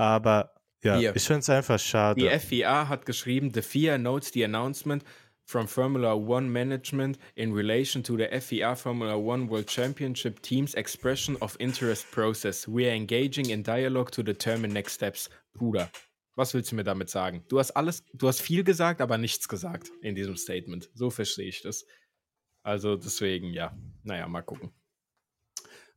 Aber 0.00 0.54
ja, 0.82 0.96
Hier. 0.96 1.14
ich 1.14 1.24
finde 1.24 1.40
es 1.40 1.50
einfach 1.50 1.78
schade. 1.78 2.18
Die 2.18 2.38
FIA 2.38 2.88
hat 2.88 3.04
geschrieben, 3.04 3.52
the 3.52 3.60
FIA 3.60 3.98
notes 3.98 4.32
the 4.32 4.42
announcement 4.44 5.04
from 5.44 5.68
Formula 5.68 6.14
One 6.14 6.48
management 6.48 7.18
in 7.34 7.52
relation 7.52 8.02
to 8.04 8.16
the 8.16 8.28
FIA 8.40 8.74
Formula 8.76 9.14
One 9.18 9.50
World 9.50 9.68
Championship 9.68 10.40
team's 10.40 10.72
expression 10.72 11.36
of 11.42 11.54
interest 11.58 12.10
process. 12.12 12.66
We 12.66 12.86
are 12.86 12.94
engaging 12.94 13.50
in 13.50 13.62
dialogue 13.62 14.10
to 14.12 14.22
determine 14.22 14.72
next 14.72 14.94
steps. 14.94 15.28
Bruder, 15.52 15.90
was 16.34 16.54
willst 16.54 16.72
du 16.72 16.76
mir 16.76 16.84
damit 16.84 17.10
sagen? 17.10 17.44
Du 17.50 17.58
hast 17.58 17.72
alles, 17.72 18.02
du 18.14 18.26
hast 18.26 18.40
viel 18.40 18.64
gesagt, 18.64 19.02
aber 19.02 19.18
nichts 19.18 19.48
gesagt 19.48 19.90
in 20.00 20.14
diesem 20.14 20.36
Statement. 20.36 20.88
So 20.94 21.10
verstehe 21.10 21.48
ich 21.48 21.60
das. 21.60 21.84
Also 22.62 22.96
deswegen, 22.96 23.52
ja, 23.52 23.76
naja, 24.02 24.26
mal 24.28 24.42
gucken 24.42 24.72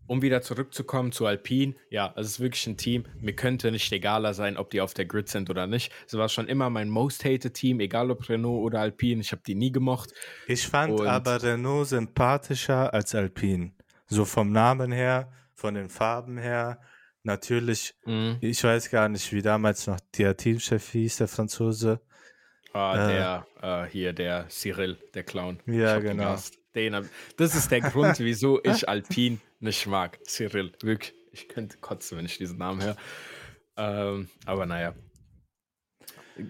um 0.08 0.22
wieder 0.22 0.42
zurückzukommen 0.42 1.12
zu 1.12 1.26
Alpine, 1.26 1.76
ja, 1.90 2.14
es 2.16 2.28
ist 2.28 2.40
wirklich 2.40 2.68
ein 2.68 2.78
Team. 2.78 3.06
Mir 3.20 3.36
könnte 3.36 3.72
nicht 3.72 3.92
egaler 3.92 4.34
sein, 4.34 4.58
ob 4.58 4.70
die 4.70 4.82
auf 4.82 4.94
der 4.94 5.06
Grid 5.06 5.30
sind 5.30 5.50
oder 5.50 5.68
nicht. 5.68 5.92
Es 6.06 6.14
war 6.16 6.30
schon 6.30 6.48
immer 6.48 6.70
mein 6.70 6.90
most 6.90 7.24
hated 7.24 7.54
Team, 7.54 7.80
egal 7.80 8.12
ob 8.12 8.28
Renault 8.28 8.64
oder 8.64 8.82
Alpine. 8.82 9.22
Ich 9.22 9.32
habe 9.32 9.42
die 9.46 9.56
nie 9.56 9.72
gemocht. 9.72 10.12
Ich 10.48 10.68
fand 10.68 11.00
Und 11.00 11.08
aber 11.08 11.42
Renault 11.42 11.90
sympathischer 11.90 12.94
als 12.94 13.16
Alpine. 13.16 13.72
So 14.08 14.26
vom 14.26 14.52
Namen 14.52 14.92
her, 14.92 15.32
von 15.56 15.76
den 15.76 15.90
Farben 15.90 16.38
her. 16.38 16.80
Natürlich, 17.24 17.96
mhm. 18.06 18.38
ich 18.42 18.62
weiß 18.64 18.90
gar 18.90 19.08
nicht, 19.08 19.32
wie 19.32 19.42
damals 19.42 19.88
noch 19.88 20.00
der 20.18 20.36
Teamchef 20.36 20.90
hieß, 20.92 21.18
der 21.18 21.30
Franzose. 21.30 22.02
Ah, 22.74 22.96
äh, 22.96 23.14
der, 23.14 23.48
äh, 23.62 23.90
hier, 23.90 24.14
der 24.14 24.50
Cyril, 24.50 24.98
der 25.14 25.24
Clown. 25.24 25.60
Ja, 25.66 26.00
genau. 26.00 26.36
Den, 26.76 27.08
das 27.38 27.56
ist 27.56 27.72
der 27.72 27.82
Grund, 27.82 28.20
wieso 28.20 28.60
ich 28.64 28.90
Alpine 28.90 29.38
nicht 29.64 29.88
mag. 29.88 30.20
Cyril, 30.26 30.74
wirklich. 30.82 31.14
Ich 31.32 31.50
könnte 31.50 31.78
kotzen, 31.78 32.18
wenn 32.18 32.26
ich 32.26 32.38
diesen 32.38 32.60
Namen 32.60 32.84
höre. 32.84 32.98
Ähm, 33.76 34.30
aber 34.46 34.66
naja. 34.66 34.94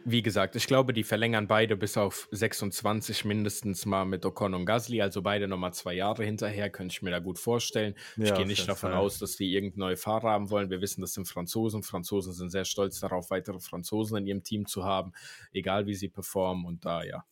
Wie 0.05 0.21
gesagt, 0.21 0.55
ich 0.55 0.65
glaube, 0.65 0.93
die 0.93 1.03
verlängern 1.03 1.47
beide 1.47 1.75
bis 1.75 1.97
auf 1.97 2.29
26 2.31 3.25
mindestens 3.25 3.85
mal 3.85 4.05
mit 4.05 4.25
Ocon 4.25 4.53
und 4.53 4.65
Gasly, 4.65 5.01
also 5.01 5.21
beide 5.21 5.47
nochmal 5.47 5.73
zwei 5.73 5.93
Jahre 5.93 6.23
hinterher, 6.23 6.69
könnte 6.69 6.93
ich 6.93 7.01
mir 7.01 7.11
da 7.11 7.19
gut 7.19 7.37
vorstellen. 7.37 7.93
Ja, 8.15 8.25
ich 8.25 8.33
gehe 8.33 8.45
nicht 8.45 8.67
davon 8.67 8.91
Fall. 8.91 8.99
aus, 8.99 9.19
dass 9.19 9.35
die 9.35 9.53
irgendeine 9.53 9.87
neue 9.87 9.97
Fahrer 9.97 10.29
haben 10.29 10.49
wollen. 10.49 10.69
Wir 10.69 10.79
wissen, 10.79 11.01
das 11.01 11.13
sind 11.13 11.27
Franzosen. 11.27 11.83
Franzosen 11.83 12.31
sind 12.31 12.49
sehr 12.49 12.65
stolz 12.65 13.01
darauf, 13.01 13.29
weitere 13.29 13.59
Franzosen 13.59 14.17
in 14.17 14.27
ihrem 14.27 14.43
Team 14.43 14.67
zu 14.67 14.85
haben, 14.85 15.11
egal 15.51 15.85
wie 15.85 15.95
sie 15.95 16.07
performen. 16.07 16.65
Und 16.65 16.85
da, 16.85 17.03
ja, 17.03 17.25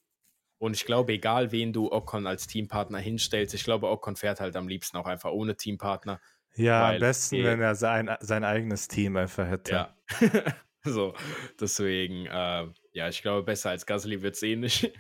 und 0.61 0.75
ich 0.75 0.85
glaube, 0.85 1.13
egal 1.13 1.51
wen 1.51 1.73
du 1.73 1.91
Ocon 1.91 2.27
als 2.27 2.45
Teampartner 2.45 2.99
hinstellst, 2.99 3.55
ich 3.55 3.63
glaube, 3.63 3.89
Ocon 3.89 4.15
fährt 4.15 4.39
halt 4.39 4.55
am 4.55 4.67
liebsten 4.67 4.95
auch 4.95 5.07
einfach 5.07 5.31
ohne 5.31 5.57
Teampartner. 5.57 6.21
Ja, 6.53 6.91
am 6.91 6.99
besten, 6.99 7.37
eh, 7.37 7.43
wenn 7.45 7.61
er 7.61 7.73
sein, 7.73 8.15
sein 8.19 8.43
eigenes 8.43 8.87
Team 8.87 9.17
einfach 9.17 9.47
hätte. 9.49 9.71
Ja. 9.71 9.95
so, 10.83 11.15
deswegen, 11.59 12.27
äh, 12.27 12.67
ja, 12.93 13.09
ich 13.09 13.23
glaube, 13.23 13.41
besser 13.41 13.71
als 13.71 13.87
Gasly 13.87 14.21
wird 14.21 14.35
es 14.35 14.43
eh 14.43 14.55
nicht. 14.55 14.93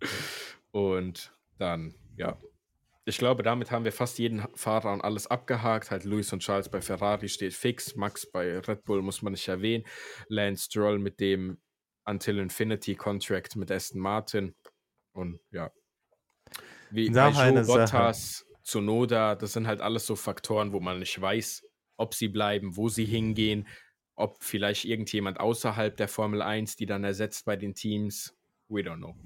und 0.72 1.36
dann, 1.58 1.94
ja. 2.16 2.36
Ich 3.04 3.18
glaube, 3.18 3.44
damit 3.44 3.70
haben 3.70 3.84
wir 3.84 3.92
fast 3.92 4.18
jeden 4.18 4.44
Fahrer 4.56 4.92
und 4.92 5.02
alles 5.02 5.28
abgehakt. 5.28 5.92
Halt 5.92 6.02
Luis 6.02 6.32
und 6.32 6.40
Charles 6.40 6.68
bei 6.68 6.80
Ferrari 6.80 7.28
steht 7.28 7.54
fix. 7.54 7.94
Max 7.94 8.28
bei 8.28 8.58
Red 8.58 8.84
Bull 8.84 9.02
muss 9.02 9.22
man 9.22 9.34
nicht 9.34 9.46
erwähnen. 9.46 9.84
Lance 10.26 10.64
Stroll 10.64 10.98
mit 10.98 11.20
dem 11.20 11.58
Until 12.04 12.40
Infinity 12.40 12.96
Contract 12.96 13.54
mit 13.54 13.70
Aston 13.70 14.00
Martin. 14.00 14.56
Und 15.12 15.40
ja. 15.50 15.70
Wie 16.90 17.10
Noch 17.10 17.34
Joe 17.34 17.62
Bottas, 17.64 18.46
Zunoda, 18.62 19.34
das 19.34 19.52
sind 19.52 19.66
halt 19.66 19.80
alles 19.80 20.06
so 20.06 20.16
Faktoren, 20.16 20.72
wo 20.72 20.80
man 20.80 20.98
nicht 20.98 21.20
weiß, 21.20 21.62
ob 21.96 22.14
sie 22.14 22.28
bleiben, 22.28 22.76
wo 22.76 22.88
sie 22.88 23.04
hingehen, 23.04 23.66
ob 24.14 24.42
vielleicht 24.42 24.84
irgendjemand 24.84 25.40
außerhalb 25.40 25.96
der 25.96 26.08
Formel 26.08 26.42
1 26.42 26.76
die 26.76 26.86
dann 26.86 27.04
ersetzt 27.04 27.44
bei 27.44 27.56
den 27.56 27.74
Teams. 27.74 28.36
We 28.68 28.80
don't 28.80 28.98
know. 28.98 29.16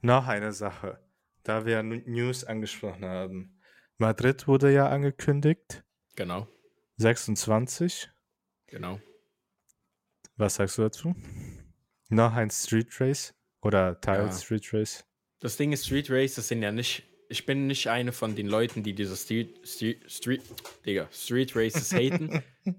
Noch 0.00 0.26
eine 0.26 0.52
Sache, 0.52 0.98
da 1.42 1.66
wir 1.66 1.82
News 1.82 2.44
angesprochen 2.44 3.04
haben. 3.04 3.60
Madrid 3.98 4.48
wurde 4.48 4.72
ja 4.72 4.88
angekündigt. 4.88 5.84
Genau. 6.16 6.48
26. 6.96 8.10
Genau. 8.66 9.00
Was 10.36 10.54
sagst 10.54 10.78
du 10.78 10.82
dazu? 10.82 11.14
Noch 12.08 12.32
ein 12.34 12.50
Street 12.50 12.98
Race 13.00 13.34
oder 13.60 14.00
Tiled 14.00 14.26
ja. 14.26 14.32
Street 14.32 14.72
Race? 14.72 15.04
Das 15.40 15.56
Ding 15.56 15.72
ist, 15.72 15.86
Street 15.86 16.10
Races 16.10 16.48
sind 16.48 16.62
ja 16.62 16.70
nicht. 16.70 17.02
Ich 17.30 17.46
bin 17.46 17.66
nicht 17.66 17.86
eine 17.86 18.12
von 18.12 18.36
den 18.36 18.46
Leuten, 18.46 18.82
die 18.82 18.92
diese 18.92 19.16
Street, 19.16 19.66
Street, 19.66 20.10
Street, 20.10 20.42
Digga, 20.84 21.08
Street 21.12 21.56
Races 21.56 21.92
haten. 21.92 22.42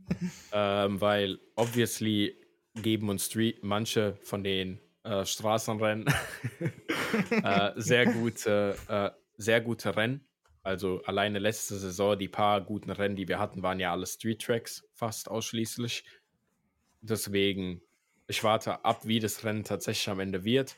ähm, 0.53 1.01
weil 1.01 1.39
obviously 1.55 2.35
geben 2.75 3.09
uns 3.09 3.25
Street, 3.25 3.63
manche 3.63 4.15
von 4.21 4.43
den 4.43 4.79
äh, 5.03 5.25
Straßenrennen 5.25 6.05
äh, 7.31 7.71
sehr 7.77 8.05
gute, 8.05 8.77
äh, 8.87 9.09
sehr 9.37 9.61
gute 9.61 9.95
Rennen. 9.95 10.23
Also 10.61 11.01
alleine 11.05 11.39
letzte 11.39 11.77
Saison, 11.77 12.19
die 12.19 12.27
paar 12.27 12.61
guten 12.61 12.91
Rennen, 12.91 13.15
die 13.15 13.27
wir 13.27 13.39
hatten, 13.39 13.63
waren 13.63 13.79
ja 13.79 13.91
alle 13.91 14.05
Street 14.05 14.39
Tracks 14.39 14.87
fast 14.93 15.31
ausschließlich. 15.31 16.03
Deswegen, 17.01 17.81
ich 18.27 18.43
warte 18.43 18.85
ab, 18.85 19.07
wie 19.07 19.19
das 19.19 19.43
Rennen 19.43 19.63
tatsächlich 19.63 20.07
am 20.09 20.19
Ende 20.19 20.43
wird 20.43 20.75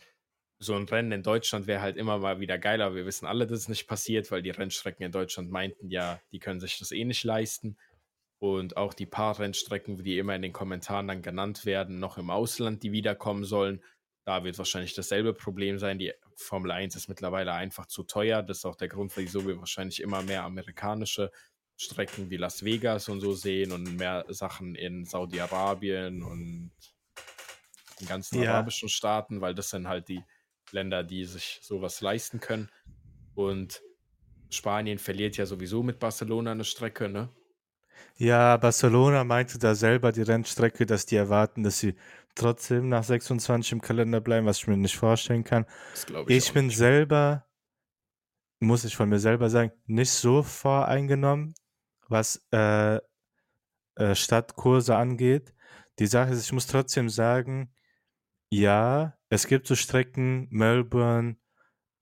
so 0.63 0.75
ein 0.75 0.87
Rennen 0.87 1.11
in 1.11 1.23
Deutschland 1.23 1.67
wäre 1.67 1.81
halt 1.81 1.97
immer 1.97 2.17
mal 2.19 2.39
wieder 2.39 2.57
geiler. 2.57 2.95
Wir 2.95 3.05
wissen 3.05 3.25
alle, 3.25 3.45
dass 3.45 3.59
es 3.59 3.69
nicht 3.69 3.87
passiert, 3.87 4.31
weil 4.31 4.41
die 4.41 4.49
Rennstrecken 4.49 5.05
in 5.05 5.11
Deutschland 5.11 5.51
meinten 5.51 5.89
ja, 5.89 6.19
die 6.31 6.39
können 6.39 6.59
sich 6.59 6.79
das 6.79 6.91
eh 6.91 7.05
nicht 7.05 7.23
leisten. 7.23 7.77
Und 8.39 8.75
auch 8.75 8.93
die 8.93 9.05
paar 9.05 9.39
Rennstrecken, 9.39 10.03
die 10.03 10.17
immer 10.17 10.35
in 10.35 10.41
den 10.41 10.51
Kommentaren 10.51 11.07
dann 11.07 11.21
genannt 11.21 11.65
werden, 11.65 11.99
noch 11.99 12.17
im 12.17 12.29
Ausland, 12.29 12.83
die 12.83 12.91
wiederkommen 12.91 13.45
sollen, 13.45 13.81
da 14.25 14.43
wird 14.43 14.57
wahrscheinlich 14.57 14.93
dasselbe 14.93 15.33
Problem 15.33 15.77
sein. 15.79 15.99
Die 15.99 16.13
Formel 16.35 16.71
1 16.71 16.95
ist 16.95 17.09
mittlerweile 17.09 17.53
einfach 17.53 17.85
zu 17.87 18.03
teuer. 18.03 18.41
Das 18.41 18.59
ist 18.59 18.65
auch 18.65 18.75
der 18.75 18.87
Grund, 18.87 19.15
wieso 19.17 19.45
wir 19.45 19.57
wahrscheinlich 19.59 20.01
immer 20.01 20.21
mehr 20.23 20.43
amerikanische 20.43 21.31
Strecken 21.75 22.29
wie 22.29 22.37
Las 22.37 22.63
Vegas 22.63 23.09
und 23.09 23.19
so 23.19 23.33
sehen 23.33 23.71
und 23.71 23.97
mehr 23.97 24.25
Sachen 24.29 24.75
in 24.75 25.05
Saudi-Arabien 25.05 26.23
und 26.23 26.71
den 27.99 28.07
ganzen 28.07 28.41
ja. 28.41 28.53
arabischen 28.53 28.89
Staaten, 28.89 29.41
weil 29.41 29.55
das 29.55 29.69
sind 29.69 29.87
halt 29.87 30.07
die 30.07 30.23
Länder, 30.73 31.03
die 31.03 31.25
sich 31.25 31.59
sowas 31.61 32.01
leisten 32.01 32.39
können. 32.39 32.69
Und 33.35 33.81
Spanien 34.49 34.99
verliert 34.99 35.37
ja 35.37 35.45
sowieso 35.45 35.83
mit 35.83 35.99
Barcelona 35.99 36.51
eine 36.51 36.63
Strecke, 36.63 37.09
ne? 37.09 37.29
Ja, 38.17 38.57
Barcelona 38.57 39.23
meinte 39.23 39.57
da 39.57 39.75
selber 39.75 40.11
die 40.11 40.21
Rennstrecke, 40.21 40.85
dass 40.85 41.05
die 41.05 41.15
erwarten, 41.15 41.63
dass 41.63 41.79
sie 41.79 41.95
trotzdem 42.35 42.89
nach 42.89 43.03
26 43.03 43.71
im 43.71 43.81
Kalender 43.81 44.19
bleiben, 44.19 44.45
was 44.45 44.57
ich 44.57 44.67
mir 44.67 44.77
nicht 44.77 44.97
vorstellen 44.97 45.43
kann. 45.43 45.65
ich, 46.27 46.37
ich 46.37 46.53
bin 46.53 46.69
selber 46.69 47.45
muss 48.63 48.85
ich 48.85 48.95
von 48.95 49.09
mir 49.09 49.19
selber 49.19 49.49
sagen, 49.49 49.71
nicht 49.85 50.11
so 50.11 50.41
voreingenommen, 50.41 51.53
was 52.07 52.45
äh, 52.51 52.99
äh, 53.95 54.15
Stadtkurse 54.15 54.95
angeht. 54.95 55.53
Die 55.99 56.07
Sache 56.07 56.31
ist, 56.31 56.45
ich 56.45 56.53
muss 56.53 56.67
trotzdem 56.67 57.09
sagen, 57.09 57.73
ja, 58.49 59.17
es 59.33 59.47
gibt 59.47 59.65
so 59.65 59.75
Strecken, 59.75 60.47
Melbourne, 60.51 61.37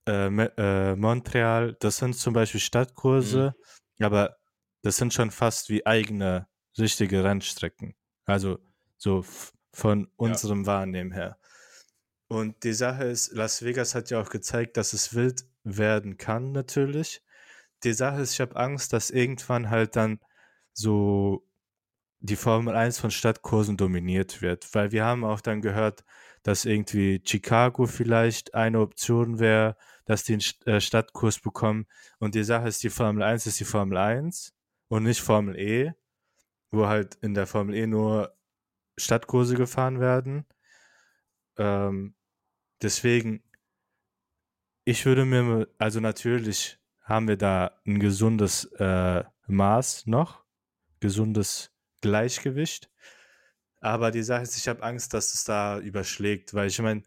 äh, 0.05 0.27
äh, 0.27 0.95
Montreal, 0.97 1.77
das 1.79 1.97
sind 1.97 2.15
zum 2.15 2.33
Beispiel 2.33 2.59
Stadtkurse, 2.59 3.55
mhm. 3.97 4.05
aber 4.05 4.37
das 4.81 4.97
sind 4.97 5.13
schon 5.13 5.31
fast 5.31 5.69
wie 5.69 5.85
eigene 5.85 6.47
richtige 6.77 7.23
Rennstrecken. 7.23 7.95
Also 8.25 8.59
so 8.97 9.23
von 9.71 10.09
unserem 10.17 10.61
ja. 10.61 10.67
Wahrnehmen 10.67 11.13
her. 11.13 11.37
Und 12.27 12.63
die 12.65 12.73
Sache 12.73 13.05
ist, 13.05 13.31
Las 13.31 13.63
Vegas 13.63 13.95
hat 13.95 14.09
ja 14.09 14.21
auch 14.21 14.29
gezeigt, 14.29 14.75
dass 14.75 14.91
es 14.91 15.13
wild 15.13 15.45
werden 15.63 16.17
kann, 16.17 16.51
natürlich. 16.51 17.23
Die 17.85 17.93
Sache 17.93 18.21
ist, 18.21 18.33
ich 18.33 18.41
habe 18.41 18.57
Angst, 18.57 18.91
dass 18.91 19.09
irgendwann 19.09 19.69
halt 19.69 19.95
dann 19.95 20.19
so 20.73 21.47
die 22.19 22.35
Formel 22.35 22.75
1 22.75 22.99
von 22.99 23.09
Stadtkursen 23.09 23.77
dominiert 23.77 24.41
wird, 24.41 24.73
weil 24.75 24.91
wir 24.91 25.05
haben 25.05 25.23
auch 25.23 25.41
dann 25.41 25.61
gehört, 25.61 26.03
dass 26.43 26.65
irgendwie 26.65 27.21
Chicago 27.23 27.85
vielleicht 27.85 28.53
eine 28.53 28.79
Option 28.79 29.39
wäre, 29.39 29.77
dass 30.05 30.23
die 30.23 30.33
einen 30.33 30.75
äh, 30.75 30.81
Stadtkurs 30.81 31.39
bekommen. 31.39 31.87
Und 32.19 32.35
die 32.35 32.43
Sache 32.43 32.67
ist, 32.67 32.83
die 32.83 32.89
Formel 32.89 33.23
1 33.23 33.45
ist 33.45 33.59
die 33.59 33.65
Formel 33.65 33.97
1 33.97 34.53
und 34.87 35.03
nicht 35.03 35.21
Formel 35.21 35.57
E, 35.57 35.93
wo 36.71 36.87
halt 36.87 37.15
in 37.21 37.33
der 37.33 37.47
Formel 37.47 37.75
E 37.75 37.87
nur 37.87 38.35
Stadtkurse 38.97 39.55
gefahren 39.55 39.99
werden. 39.99 40.45
Ähm, 41.57 42.15
deswegen, 42.81 43.43
ich 44.83 45.05
würde 45.05 45.25
mir, 45.25 45.67
also 45.77 45.99
natürlich 45.99 46.79
haben 47.01 47.27
wir 47.27 47.37
da 47.37 47.79
ein 47.85 47.99
gesundes 47.99 48.65
äh, 48.79 49.23
Maß 49.47 50.07
noch, 50.07 50.43
gesundes 50.99 51.71
Gleichgewicht. 52.01 52.89
Aber 53.81 54.11
die 54.11 54.23
Sache 54.23 54.43
ist, 54.43 54.57
ich 54.57 54.67
habe 54.67 54.83
Angst, 54.83 55.13
dass 55.13 55.33
es 55.33 55.43
da 55.43 55.79
überschlägt, 55.79 56.53
weil 56.53 56.67
ich 56.67 56.79
meine, 56.79 57.03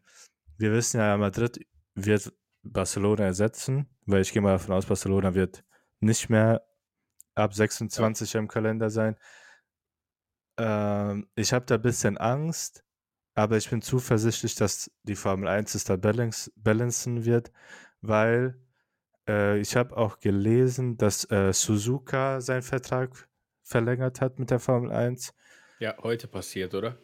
wir 0.59 0.73
wissen 0.73 0.99
ja, 0.99 1.17
Madrid 1.17 1.65
wird 1.95 2.33
Barcelona 2.63 3.25
ersetzen, 3.25 3.89
weil 4.07 4.23
ich 4.23 4.33
gehe 4.33 4.43
mal 4.43 4.53
davon 4.53 4.75
aus, 4.75 4.87
Barcelona 4.87 5.35
wird 5.35 5.65
nicht 6.01 6.29
mehr 6.31 6.67
ab 7.35 7.55
26 7.55 8.33
ja. 8.33 8.41
im 8.41 8.49
Kalender 8.49 8.91
sein. 8.91 9.17
Ähm, 10.59 11.29
ich 11.37 11.53
habe 11.53 11.65
da 11.67 11.77
ein 11.77 11.83
bisschen 11.83 12.19
Angst, 12.19 12.85
aber 13.35 13.57
ich 13.57 13.71
bin 13.71 13.83
zuversichtlich, 13.83 14.57
dass 14.57 14.91
die 15.05 15.17
Formel 15.17 15.49
1 15.49 15.75
es 15.75 15.85
da 15.85 15.97
balance, 15.97 16.53
balancen 16.57 17.25
wird, 17.25 17.53
weil 18.01 18.61
äh, 19.29 19.59
ich 19.61 19.77
habe 19.77 19.97
auch 19.97 20.19
gelesen, 20.21 20.97
dass 20.97 21.31
äh, 21.31 21.53
Suzuka 21.53 22.41
seinen 22.41 22.63
Vertrag 22.63 23.29
verlängert 23.63 24.21
hat 24.21 24.39
mit 24.39 24.51
der 24.51 24.61
Formel 24.61 24.93
1. 24.93 25.35
Ja, 25.81 25.97
heute 26.03 26.27
passiert, 26.29 26.75
oder? 26.75 26.99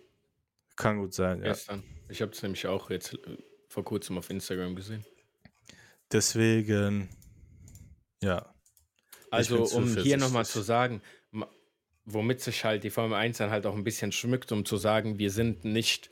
Kann 0.77 0.99
gut 0.99 1.15
sein, 1.15 1.39
ja. 1.43 1.49
Gestern. 1.49 1.83
Ich 2.09 2.23
habe 2.23 2.33
es 2.33 2.43
nämlich 2.43 2.67
auch 2.67 2.91
jetzt 2.91 3.15
äh, 3.15 3.37
vor 3.69 3.85
kurzem 3.85 4.19
auf 4.19 4.31
Instagram 4.31 4.75
gesehen. 4.75 5.05
Deswegen, 6.13 7.09
ja. 8.23 8.55
Also, 9.31 9.65
um 9.65 9.97
hier 9.97 10.17
nochmal 10.17 10.45
zu 10.45 10.61
sagen, 10.61 11.03
womit 12.05 12.41
sich 12.41 12.65
halt 12.65 12.83
die 12.85 12.91
Formel 12.91 13.17
1 13.17 13.39
dann 13.39 13.51
halt 13.51 13.67
auch 13.67 13.77
ein 13.77 13.85
bisschen 13.85 14.13
schmückt, 14.13 14.51
um 14.53 14.65
zu 14.65 14.77
sagen, 14.77 15.19
wir 15.19 15.31
sind 15.31 15.65
nicht, 15.65 16.11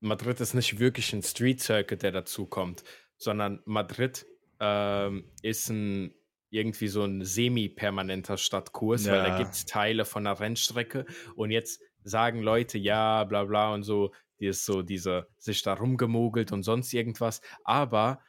Madrid 0.00 0.40
ist 0.40 0.54
nicht 0.54 0.78
wirklich 0.78 1.12
ein 1.12 1.22
Street 1.22 1.60
Circuit, 1.60 2.02
der 2.02 2.12
dazu 2.12 2.46
kommt, 2.46 2.84
sondern 3.18 3.60
Madrid 3.64 4.24
ähm, 4.60 5.30
ist 5.42 5.68
ein 5.68 6.14
irgendwie 6.56 6.88
so 6.88 7.04
ein 7.04 7.24
semi-permanenter 7.24 8.36
Stadtkurs, 8.36 9.06
ja. 9.06 9.12
weil 9.12 9.22
da 9.22 9.38
gibt 9.38 9.52
es 9.52 9.64
Teile 9.66 10.04
von 10.04 10.24
der 10.24 10.40
Rennstrecke 10.40 11.06
und 11.36 11.50
jetzt 11.50 11.80
sagen 12.02 12.42
Leute, 12.42 12.78
ja, 12.78 13.24
bla 13.24 13.44
bla 13.44 13.72
und 13.72 13.82
so, 13.82 14.12
die 14.40 14.46
ist 14.46 14.64
so 14.64 14.82
diese, 14.82 15.28
sich 15.38 15.62
da 15.62 15.74
rumgemogelt 15.74 16.52
und 16.52 16.62
sonst 16.62 16.92
irgendwas, 16.92 17.40
aber 17.64 18.20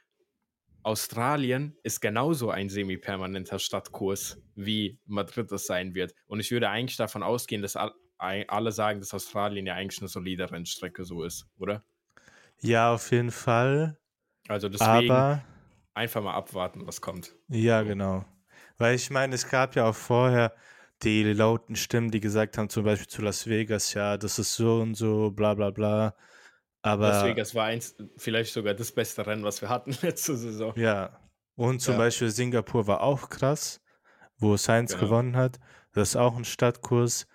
Australien 0.84 1.76
ist 1.84 2.00
genauso 2.00 2.50
ein 2.50 2.70
semi-permanenter 2.70 3.60
Stadtkurs, 3.60 4.42
wie 4.56 4.98
Madrid 5.06 5.52
es 5.52 5.66
sein 5.66 5.96
wird. 5.96 6.14
Und 6.28 6.40
ich 6.40 6.50
würde 6.50 6.70
eigentlich 6.70 6.96
davon 6.96 7.24
ausgehen, 7.24 7.62
dass 7.62 7.78
alle 8.18 8.72
sagen, 8.72 9.02
dass 9.02 9.14
Australien 9.14 9.66
ja 9.66 9.74
eigentlich 9.74 10.00
eine 10.00 10.08
solide 10.08 10.50
Rennstrecke 10.50 11.04
so 11.04 11.24
ist, 11.24 11.46
oder? 11.58 11.84
Ja, 12.62 12.94
auf 12.94 13.12
jeden 13.12 13.32
Fall. 13.32 14.00
Also 14.48 14.70
deswegen 14.70 15.12
Aber, 15.12 15.44
einfach 15.98 16.22
mal 16.22 16.34
abwarten, 16.34 16.88
was 16.88 17.02
kommt. 17.02 17.36
Ja, 17.50 17.82
genau. 17.84 18.26
Weil 18.78 18.96
ich 18.96 19.10
meine, 19.10 19.36
es 19.36 19.50
gab 19.50 19.76
ja 19.76 19.90
auch 19.90 19.96
vorher 19.96 20.54
die 21.04 21.24
lauten 21.24 21.76
Stimmen, 21.76 22.12
die 22.12 22.20
gesagt 22.20 22.58
haben, 22.58 22.70
zum 22.70 22.86
Beispiel 22.86 23.08
zu 23.08 23.22
Las 23.22 23.48
Vegas, 23.48 23.94
ja, 23.94 24.18
das 24.18 24.40
ist 24.40 24.56
so 24.56 24.80
und 24.80 24.96
so, 24.96 25.32
bla 25.32 25.54
bla 25.54 25.72
bla. 25.72 26.16
Aber 26.82 27.10
Las 27.10 27.26
Vegas 27.26 27.56
war 27.56 27.66
eins, 27.66 27.96
vielleicht 28.18 28.54
sogar 28.54 28.74
das 28.74 28.92
beste 28.92 29.26
Rennen, 29.26 29.44
was 29.44 29.62
wir 29.62 29.70
hatten 29.70 29.92
letzte 30.02 30.38
Saison. 30.38 30.74
Ja. 30.76 31.20
Und 31.56 31.82
zum 31.82 31.94
ja. 31.94 32.00
Beispiel 32.00 32.30
Singapur 32.30 32.88
war 32.88 33.02
auch 33.02 33.30
krass, 33.30 33.82
wo 34.38 34.58
Sainz 34.58 34.92
genau. 34.92 35.06
gewonnen 35.06 35.36
hat. 35.36 35.60
Das 35.94 36.10
ist 36.10 36.16
auch 36.16 36.38
ein 36.38 36.46
Stadtkurs. 36.46 37.28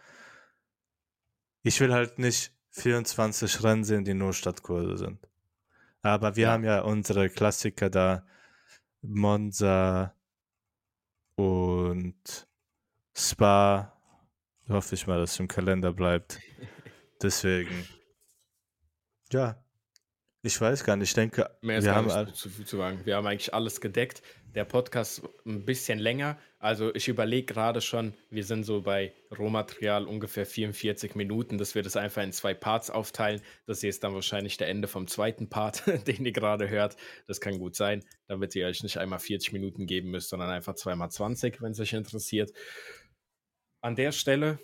Ich 1.64 1.80
will 1.80 1.92
halt 1.92 2.18
nicht 2.18 2.52
24 2.70 3.62
Rennen 3.64 3.84
sehen, 3.84 4.04
die 4.04 4.14
nur 4.14 4.32
Stadtkurse 4.32 4.96
sind. 4.96 5.28
Aber 6.02 6.36
wir 6.36 6.44
ja. 6.44 6.52
haben 6.52 6.64
ja 6.64 6.80
unsere 6.80 7.28
Klassiker 7.28 7.90
da. 7.90 8.24
Monza 9.02 10.14
und 11.36 12.46
Spa. 13.14 13.98
Hoffe 14.68 14.94
ich 14.94 15.06
mal, 15.06 15.18
dass 15.18 15.32
es 15.32 15.40
im 15.40 15.48
Kalender 15.48 15.92
bleibt. 15.92 16.40
Deswegen. 17.20 17.86
Ja, 19.32 19.62
ich 20.42 20.60
weiß 20.60 20.84
gar 20.84 20.96
nicht. 20.96 21.10
Ich 21.10 21.14
denke, 21.14 21.50
mehr 21.60 21.82
wir 21.82 21.94
haben 21.94 22.34
zu 22.34 22.48
zu 22.50 22.76
sagen. 22.76 23.04
Wir 23.04 23.16
haben 23.16 23.26
eigentlich 23.26 23.54
alles 23.54 23.80
gedeckt. 23.80 24.22
Der 24.54 24.64
Podcast 24.64 25.22
ein 25.46 25.64
bisschen 25.64 25.98
länger. 25.98 26.38
Also 26.62 26.94
ich 26.94 27.08
überlege 27.08 27.52
gerade 27.52 27.80
schon, 27.80 28.14
wir 28.30 28.44
sind 28.44 28.62
so 28.62 28.82
bei 28.82 29.12
Rohmaterial 29.36 30.06
ungefähr 30.06 30.46
44 30.46 31.16
Minuten, 31.16 31.58
dass 31.58 31.74
wir 31.74 31.82
das 31.82 31.96
einfach 31.96 32.22
in 32.22 32.30
zwei 32.30 32.54
Parts 32.54 32.88
aufteilen. 32.88 33.42
Das 33.66 33.80
hier 33.80 33.90
ist 33.90 34.04
dann 34.04 34.14
wahrscheinlich 34.14 34.58
der 34.58 34.68
Ende 34.68 34.86
vom 34.86 35.08
zweiten 35.08 35.48
Part, 35.48 35.82
den 36.06 36.24
ihr 36.24 36.30
gerade 36.30 36.70
hört. 36.70 36.96
Das 37.26 37.40
kann 37.40 37.58
gut 37.58 37.74
sein, 37.74 38.04
damit 38.28 38.54
ihr 38.54 38.68
euch 38.68 38.84
nicht 38.84 38.96
einmal 38.96 39.18
40 39.18 39.52
Minuten 39.52 39.88
geben 39.88 40.12
müsst, 40.12 40.28
sondern 40.28 40.50
einfach 40.50 40.76
zweimal 40.76 41.10
20, 41.10 41.60
wenn 41.60 41.72
es 41.72 41.80
euch 41.80 41.94
interessiert. 41.94 42.52
An 43.80 43.96
der 43.96 44.12
Stelle 44.12 44.60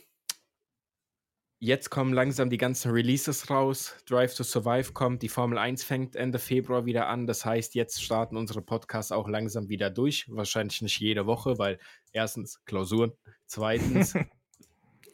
Jetzt 1.60 1.90
kommen 1.90 2.12
langsam 2.12 2.50
die 2.50 2.56
ganzen 2.56 2.92
Releases 2.92 3.50
raus. 3.50 3.96
Drive 4.06 4.32
to 4.34 4.44
Survive 4.44 4.92
kommt, 4.92 5.22
die 5.22 5.28
Formel 5.28 5.58
1 5.58 5.82
fängt 5.82 6.14
Ende 6.14 6.38
Februar 6.38 6.86
wieder 6.86 7.08
an. 7.08 7.26
Das 7.26 7.44
heißt, 7.44 7.74
jetzt 7.74 8.00
starten 8.00 8.36
unsere 8.36 8.62
Podcasts 8.62 9.10
auch 9.10 9.28
langsam 9.28 9.68
wieder 9.68 9.90
durch. 9.90 10.26
Wahrscheinlich 10.28 10.80
nicht 10.82 11.00
jede 11.00 11.26
Woche, 11.26 11.58
weil 11.58 11.80
erstens 12.12 12.64
Klausuren, 12.64 13.12
zweitens 13.46 14.14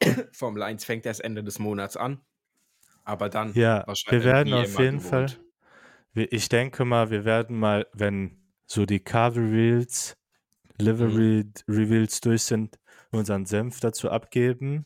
Formel 0.33 0.63
1 0.63 0.85
fängt 0.85 1.07
erst 1.07 1.25
Ende 1.25 1.43
des 1.43 1.59
Monats 1.59 1.97
an. 1.97 2.21
Aber 3.05 3.31
dann 3.31 3.55
ja, 3.55 3.87
wir 4.09 4.25
werden 4.25 4.53
auf 4.53 4.79
jeden 4.79 5.01
Fall. 5.01 5.33
Ich 6.13 6.51
denke 6.51 6.85
mal, 6.85 7.11
wir 7.11 7.25
werden 7.25 7.59
mal, 7.59 7.87
wenn 7.95 8.39
so 8.67 8.85
die 8.85 9.01
Car 9.01 9.35
Reveals, 9.35 10.17
Livery 10.79 11.45
mhm. 11.45 11.75
Reveals 11.75 12.21
durch 12.21 12.43
sind, 12.43 12.79
unseren 13.11 13.47
Senf 13.47 13.81
dazu 13.81 14.11
abgeben. 14.11 14.85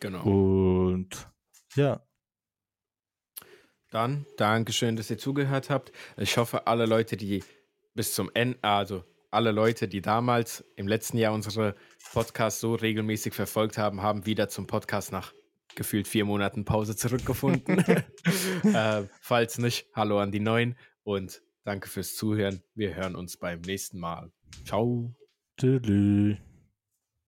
Genau. 0.00 0.22
Und 0.22 1.28
ja. 1.74 2.04
Dann, 3.90 4.26
Dankeschön, 4.36 4.96
dass 4.96 5.10
ihr 5.10 5.18
zugehört 5.18 5.68
habt. 5.68 5.92
Ich 6.16 6.36
hoffe, 6.36 6.66
alle 6.66 6.86
Leute, 6.86 7.16
die 7.16 7.42
bis 7.94 8.14
zum 8.14 8.30
Ende, 8.34 8.58
also 8.62 9.04
alle 9.30 9.52
Leute, 9.52 9.88
die 9.88 10.00
damals 10.00 10.64
im 10.76 10.88
letzten 10.88 11.18
Jahr 11.18 11.32
unsere 11.32 11.74
Podcasts 12.12 12.60
so 12.60 12.74
regelmäßig 12.74 13.34
verfolgt 13.34 13.78
haben, 13.78 14.02
haben 14.02 14.26
wieder 14.26 14.48
zum 14.48 14.66
Podcast 14.66 15.12
nach 15.12 15.32
gefühlt 15.74 16.08
vier 16.08 16.24
Monaten 16.24 16.64
Pause 16.64 16.96
zurückgefunden. 16.96 17.78
äh, 18.64 19.02
falls 19.20 19.58
nicht, 19.58 19.88
hallo 19.94 20.18
an 20.18 20.32
die 20.32 20.40
Neuen 20.40 20.76
und 21.02 21.42
danke 21.64 21.88
fürs 21.88 22.14
Zuhören. 22.16 22.62
Wir 22.74 22.94
hören 22.94 23.16
uns 23.16 23.36
beim 23.36 23.60
nächsten 23.60 23.98
Mal. 23.98 24.32
Ciao. 24.64 25.14
Tschüss. 25.58 26.49